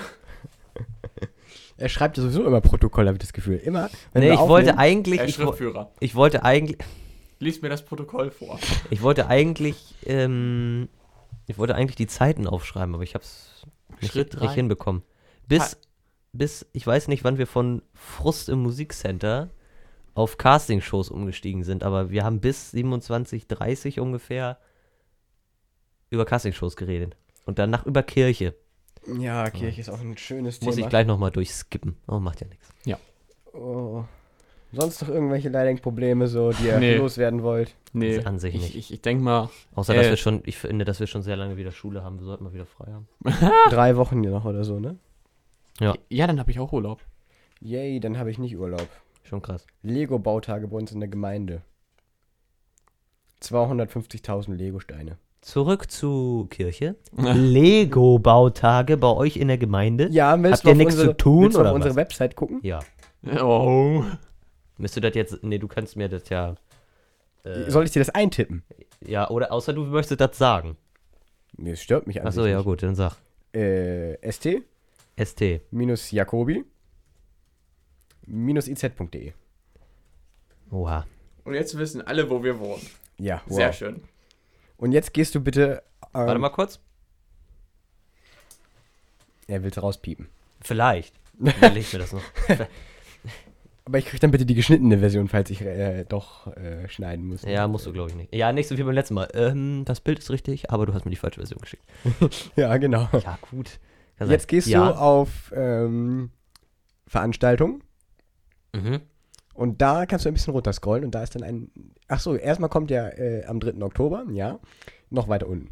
[1.78, 3.57] Er schreibt ja sowieso immer Protokoll, habe ich das Gefühl.
[3.57, 3.91] Immer.
[4.12, 5.20] wenn Nee, ich wollte eigentlich.
[5.20, 5.39] Ich,
[6.01, 6.78] ich wollte eigentlich.
[7.39, 8.59] Lies mir das Protokoll vor.
[8.91, 9.95] Ich wollte eigentlich.
[10.05, 10.89] Ähm,
[11.47, 13.66] ich wollte eigentlich die Zeiten aufschreiben, aber ich habe es
[14.01, 15.03] nicht, Schritt nicht hinbekommen.
[15.47, 15.76] Bis,
[16.32, 16.66] bis.
[16.72, 19.51] Ich weiß nicht, wann wir von Frust im Musikcenter
[20.14, 24.59] auf Castingshows umgestiegen sind, aber wir haben bis 27, 30 ungefähr
[26.09, 27.16] über Castingshows geredet.
[27.45, 28.55] Und danach über Kirche.
[29.18, 30.87] Ja, Kirche ist auch ein schönes Muss Thema.
[30.87, 31.97] ich gleich nochmal durchskippen.
[32.09, 32.68] Oh, macht ja nichts.
[33.57, 34.05] Oh.
[34.73, 36.97] Sonst noch irgendwelche Leiding-Probleme, so, die ihr Nee.
[36.97, 37.75] loswerden wollt?
[37.93, 38.75] Nee, An sich ich, nicht.
[38.77, 40.11] ich, ich denke mal, Außer, dass Äh.
[40.11, 42.19] wir schon, ich finde, dass wir schon sehr lange wieder Schule haben.
[42.19, 43.09] Wir sollten mal wieder frei haben.
[43.71, 44.97] Drei Wochen hier noch oder so, ne?
[45.81, 45.95] Ja.
[46.09, 47.01] ja, dann habe ich auch Urlaub.
[47.61, 48.89] Yay, dann habe ich nicht Urlaub.
[49.23, 49.67] Schon krass.
[49.83, 51.62] Lego-Bautage bei uns in der Gemeinde.
[53.43, 55.19] 250.000 Lego-Steine.
[55.43, 56.97] Zurück zu Kirche.
[57.17, 60.09] Lego-Bautage bei euch in der Gemeinde.
[60.11, 61.91] Ja, willst Habt du ihr auf nichts unsere, zu tun, willst du oder auf unsere
[61.93, 61.97] was?
[61.97, 62.61] Website gucken?
[62.62, 62.81] Ja.
[63.43, 64.05] Oh.
[64.79, 65.43] Müsst du das jetzt.
[65.43, 66.55] Nee, du kannst mir das ja.
[67.45, 68.62] Äh, Soll ich dir das eintippen?
[69.01, 70.77] ja, oder außer du möchtest das sagen.
[71.57, 72.64] Nee, es stört mich an Achso, ja nicht.
[72.64, 73.16] gut, dann sag.
[73.53, 74.62] Äh, st
[75.18, 75.61] ST.
[75.70, 76.64] minus Jacobi
[78.27, 79.33] minus iz.de.
[80.70, 81.07] Oha.
[81.45, 82.85] Und jetzt wissen alle, wo wir wohnen.
[83.18, 83.57] Ja, wow.
[83.57, 84.03] Sehr schön.
[84.77, 85.83] Und jetzt gehst du bitte.
[86.12, 86.81] Ähm, Warte mal kurz.
[89.47, 90.29] Er will rauspiepen.
[90.61, 91.14] Vielleicht.
[91.39, 92.22] Überleg mir das noch.
[93.87, 97.43] Aber ich krieg dann bitte die geschnittene Version, falls ich äh, doch äh, schneiden muss.
[97.43, 98.34] ja, musst du, glaube ich, nicht.
[98.34, 99.28] Ja, nicht so wie beim letzten Mal.
[99.32, 101.84] Ähm, das Bild ist richtig, aber du hast mir die falsche Version geschickt.
[102.57, 103.09] Ja, genau.
[103.12, 103.78] Ja, gut.
[104.18, 104.49] Kann Jetzt sein.
[104.49, 104.89] gehst ja.
[104.89, 106.30] du auf ähm,
[107.07, 107.82] Veranstaltung
[108.74, 109.01] Mhm.
[109.55, 111.70] und da kannst du ein bisschen runterscrollen und da ist dann ein.
[112.09, 113.82] Ach so, erstmal kommt ja äh, am 3.
[113.82, 114.59] Oktober, ja,
[115.11, 115.70] noch weiter unten.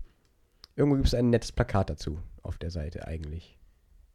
[0.77, 3.59] Irgendwo gibt es ein nettes Plakat dazu auf der Seite eigentlich.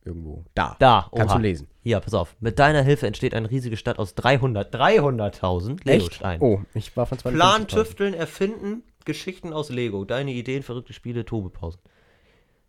[0.09, 0.43] Irgendwo.
[0.55, 0.75] Da.
[0.79, 1.37] Da, Kannst oha.
[1.37, 1.67] du lesen.
[1.83, 2.35] Hier, pass auf.
[2.39, 6.41] Mit deiner Hilfe entsteht eine riesige Stadt aus 300, 300.000 Lego-Steinen.
[6.41, 7.31] Oh, ich war von 250.000.
[7.33, 10.05] Plan, tüfteln, erfinden, Geschichten aus Lego.
[10.05, 11.79] Deine Ideen, verrückte Spiele, Tobepausen.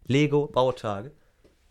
[0.06, 1.12] Lego, Bautage.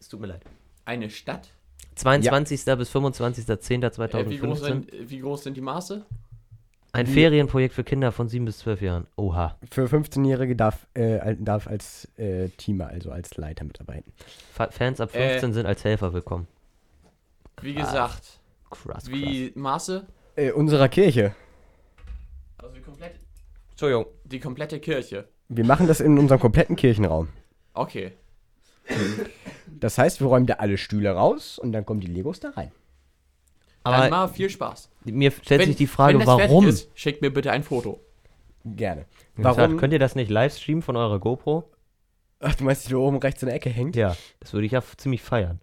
[0.00, 0.42] es tut mir leid.
[0.84, 1.48] Eine Stadt.
[1.94, 2.64] 22.
[2.76, 4.16] bis 25.10.2015.
[4.16, 6.04] Äh, wie, groß sind, wie groß sind die Maße?
[6.94, 9.06] Ein Ferienprojekt für Kinder von 7 bis 12 Jahren.
[9.16, 9.58] Oha.
[9.68, 14.12] Für 15-Jährige darf, äh, darf als äh, Teamer, also als Leiter mitarbeiten.
[14.52, 15.30] Fa- Fans ab Äh.
[15.30, 16.46] 15 sind als Helfer willkommen.
[17.60, 18.38] Wie gesagt,
[18.70, 19.10] Krass, krass.
[19.10, 20.06] wie Maße?
[20.36, 21.34] Äh, unserer Kirche.
[22.58, 23.18] Also die komplette,
[23.70, 24.06] Entschuldigung.
[24.24, 25.28] die komplette Kirche.
[25.48, 27.28] Wir machen das in unserem kompletten Kirchenraum.
[27.74, 28.12] Okay.
[29.80, 32.70] Das heißt, wir räumen da alle Stühle raus und dann kommen die Legos da rein.
[33.84, 34.90] Dann Aber mal viel Spaß.
[35.04, 36.66] mir stellt Wenn- sich die Frage, wenn das warum?
[36.66, 38.00] Ist, schickt mir bitte ein Foto.
[38.64, 39.04] Gerne.
[39.36, 39.56] Warum?
[39.58, 39.76] Warum?
[39.76, 41.64] Könnt ihr das nicht live streamen von eurer GoPro?
[42.40, 43.94] Ach, du meinst, die da oben rechts in der Ecke hängt?
[43.96, 45.60] Ja, das würde ich ja ziemlich feiern.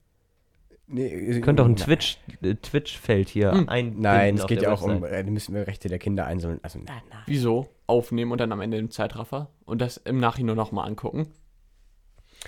[0.88, 3.70] Nee, Ihr könnt doch ein Twitch, äh, Twitch-Feld hier Hm.
[3.70, 5.20] einbinden Nein, es geht ja auch um, Website.
[5.20, 6.60] äh, da müssen wir Rechte der Kinder einsammeln.
[6.64, 7.20] Also, nein, nein.
[7.28, 7.70] Wieso?
[7.88, 11.28] Aufnehmen und dann am Ende im Zeitraffer und das im Nachhinein nochmal angucken.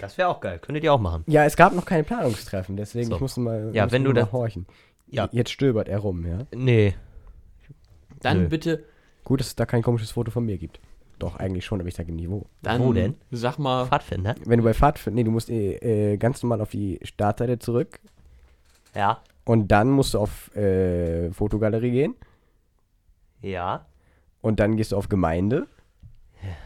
[0.01, 0.59] Das wäre auch geil.
[0.59, 1.23] Könntet ihr auch machen.
[1.27, 3.15] Ja, es gab noch keine Planungstreffen, deswegen So.
[3.15, 4.65] ich musste mal, Ja, musste wenn du mal das- horchen.
[5.13, 5.29] Ja.
[5.31, 6.39] Jetzt stöbert er rum, ja.
[6.53, 6.95] Nee.
[8.21, 8.47] Dann Nö.
[8.49, 8.83] bitte,
[9.23, 10.79] Gut, dass es da kein komisches Foto von mir gibt.
[11.19, 12.45] Doch, eigentlich schon, aber ich sage nicht wo.
[12.61, 13.15] dann Wo denn?
[13.31, 14.35] sag mal, Pfadfinder?
[14.45, 17.99] Wenn du bei Fahrt, nee, du musst äh, äh, ganz normal auf die Startseite zurück
[18.95, 19.21] Ja.
[19.45, 22.15] und dann musst du auf äh, Fotogalerie gehen
[23.41, 23.85] Ja.
[24.41, 25.67] und dann gehst du auf Gemeinde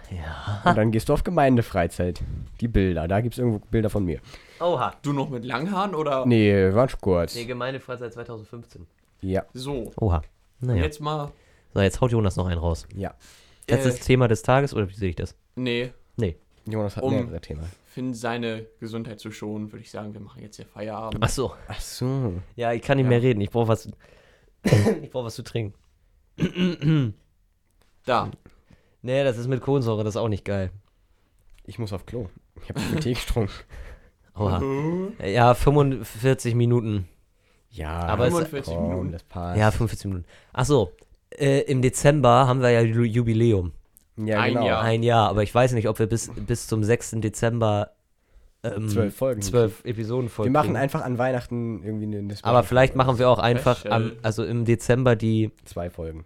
[0.09, 0.61] Ja.
[0.65, 2.21] und dann gehst du auf Gemeindefreizeit.
[2.61, 4.19] Die Bilder, da gibt es irgendwo Bilder von mir.
[4.59, 4.93] Oha.
[5.01, 7.35] du noch mit Langhaaren oder Nee, war schon kurz.
[7.35, 8.87] Nee, Gemeindefreizeit 2015.
[9.21, 9.91] Ja, so?
[9.99, 10.21] Oha.
[10.59, 10.83] Naja.
[10.83, 11.31] jetzt mal,
[11.73, 12.87] So, jetzt haut Jonas noch einen raus.
[12.95, 13.13] ja.
[13.69, 15.35] Letztes äh, Thema des Tages oder wie sehe ich das?
[15.55, 16.37] nee, Nee.
[16.65, 17.63] Jonas hat Um- mehrere Themen.
[17.85, 21.21] Finn seine Gesundheit zu schonen, würde ich sagen, wir machen jetzt hier Feierabend.
[21.23, 21.53] Ach so.
[21.67, 22.33] Ach so.
[22.55, 23.09] Ja, ich kann nicht Ja.
[23.09, 23.41] mehr reden.
[23.41, 23.89] Ich brauche was.
[25.01, 25.73] ich brauche was zu trinken.
[28.05, 28.31] Da.
[29.07, 30.69] Nee, das ist mit Kohlensäure, das ist auch nicht geil.
[31.65, 32.27] Ich muss auf Klo.
[32.63, 33.51] Ich habe Tee getrunken.
[34.33, 34.61] Aua.
[35.25, 37.07] Ja, 45 Minuten.
[37.71, 39.11] Ja, Aber es- 45 komm, Minuten.
[39.11, 39.59] das passt.
[39.59, 40.25] Ja, 45 Minuten.
[40.53, 40.91] Ach so.
[41.31, 43.73] Äh, Im Dezember haben wir ja Ju- Jubiläum.
[44.15, 44.65] ja ein genau.
[44.65, 44.81] Jahr.
[44.81, 47.11] Ein Jahr, aber ich weiß nicht, ob wir bis, bis zum 6.
[47.17, 47.91] Dezember
[48.63, 49.41] ähm, Zwölf Folgen.
[49.41, 53.19] zwölf Episoden voll Wir machen einfach an Weihnachten irgendwie eine, eine Aber Special- vielleicht machen
[53.19, 53.93] wir auch einfach Special.
[53.93, 56.25] am, also im Dezember die zwei Folgen.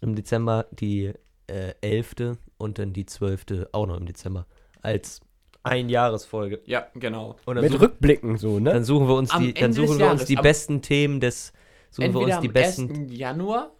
[0.00, 1.12] im Dezember die
[1.48, 2.36] äh, 11.
[2.56, 3.68] und dann die 12.
[3.72, 4.46] auch noch im Dezember
[4.82, 5.20] als
[5.62, 6.60] Einjahresfolge.
[6.66, 7.36] Ja, genau.
[7.46, 8.72] Mit suchen, Rückblicken so, ne?
[8.72, 11.20] dann suchen wir uns Am die dann Ende suchen wir uns die am- besten Themen
[11.20, 11.52] des
[11.90, 13.12] suchen wir uns die am besten 1.
[13.18, 13.72] Januar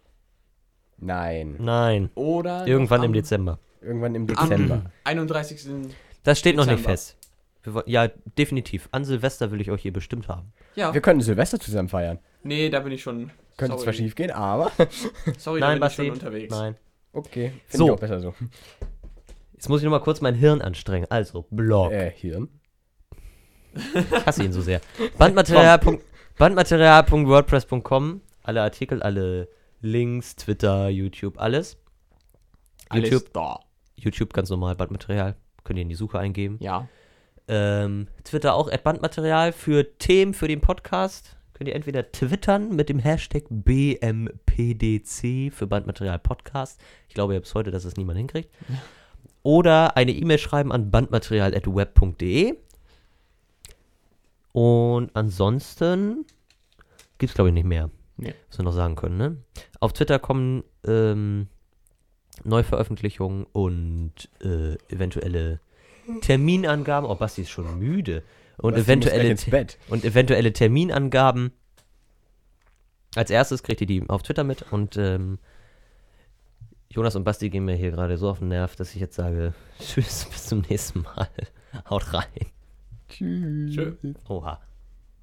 [0.97, 1.55] Nein.
[1.59, 3.59] Nein, oder irgendwann im am Dezember.
[3.81, 4.91] Irgendwann im Am- Dezember.
[5.05, 5.65] 31.
[6.23, 6.89] Das steht noch nicht Dezember.
[6.91, 7.17] fest.
[7.63, 8.07] Wir ja,
[8.37, 8.89] definitiv.
[8.91, 10.51] An Silvester will ich euch hier bestimmt haben.
[10.75, 12.19] Ja, Wir können Silvester zusammen feiern.
[12.43, 13.31] nee, da bin ich schon.
[13.57, 13.83] Könnte sorry.
[13.83, 14.71] zwar schief gehen, aber
[15.37, 16.25] Sorry, Nein, da bin ich schon Basti.
[16.25, 16.51] unterwegs.
[16.51, 16.75] Nein.
[17.13, 17.53] Okay.
[17.67, 17.85] Finde So.
[17.85, 18.33] ich auch besser so.
[19.53, 21.07] Jetzt muss ich noch mal kurz mein Hirn anstrengen.
[21.09, 21.91] Also, Blog.
[21.91, 22.47] Äh, Hirn.
[23.73, 24.81] Ich hasse ihn so sehr.
[25.17, 25.79] Bandmaterial.
[26.37, 28.21] Bandmaterial.wordpress.com.
[28.43, 29.49] Alle Artikel, alle
[29.81, 31.77] Links, Twitter, YouTube, alles.
[32.89, 33.59] Alles YouTube, da.
[33.95, 35.35] YouTube ganz normal, Bandmaterial.
[35.63, 36.57] Könnt ihr in die Suche eingeben.
[36.61, 36.87] Ja.
[37.47, 39.51] Ähm, Twitter auch at Bandmaterial.
[39.51, 46.17] Für Themen für den Podcast könnt ihr entweder twittern mit dem Hashtag BMPDC für Bandmaterial
[46.17, 46.79] Podcast.
[47.09, 48.49] Ich glaube ja bis heute, dass es niemand hinkriegt.
[49.43, 52.55] Oder eine E-Mail schreiben an bandmaterial.web.de.
[54.53, 56.25] Und ansonsten
[57.17, 58.33] gibt es, glaube ich, nicht mehr, Nee.
[58.47, 59.17] was wir noch sagen können.
[59.17, 59.35] Ne?
[59.81, 61.47] Auf Twitter kommen ähm,
[62.45, 65.59] Neuveröffentlichungen und äh, eventuelle
[66.21, 67.09] Terminangaben.
[67.09, 68.23] Oh, Basti ist schon müde.
[68.59, 69.35] Und gleich eventuelle,
[69.89, 71.51] und eventuelle Terminangaben.
[73.15, 75.39] Als erstes kriegt ihr die auf Twitter mit und ähm,
[76.91, 79.53] Jonas und Basti gehen mir hier gerade so auf den Nerv, dass ich jetzt sage,
[79.79, 81.29] tschüss, bis zum nächsten Mal.
[81.89, 82.25] Haut rein.
[83.07, 83.75] Tschüss.
[83.75, 84.13] Tschö.
[84.27, 84.59] Oha.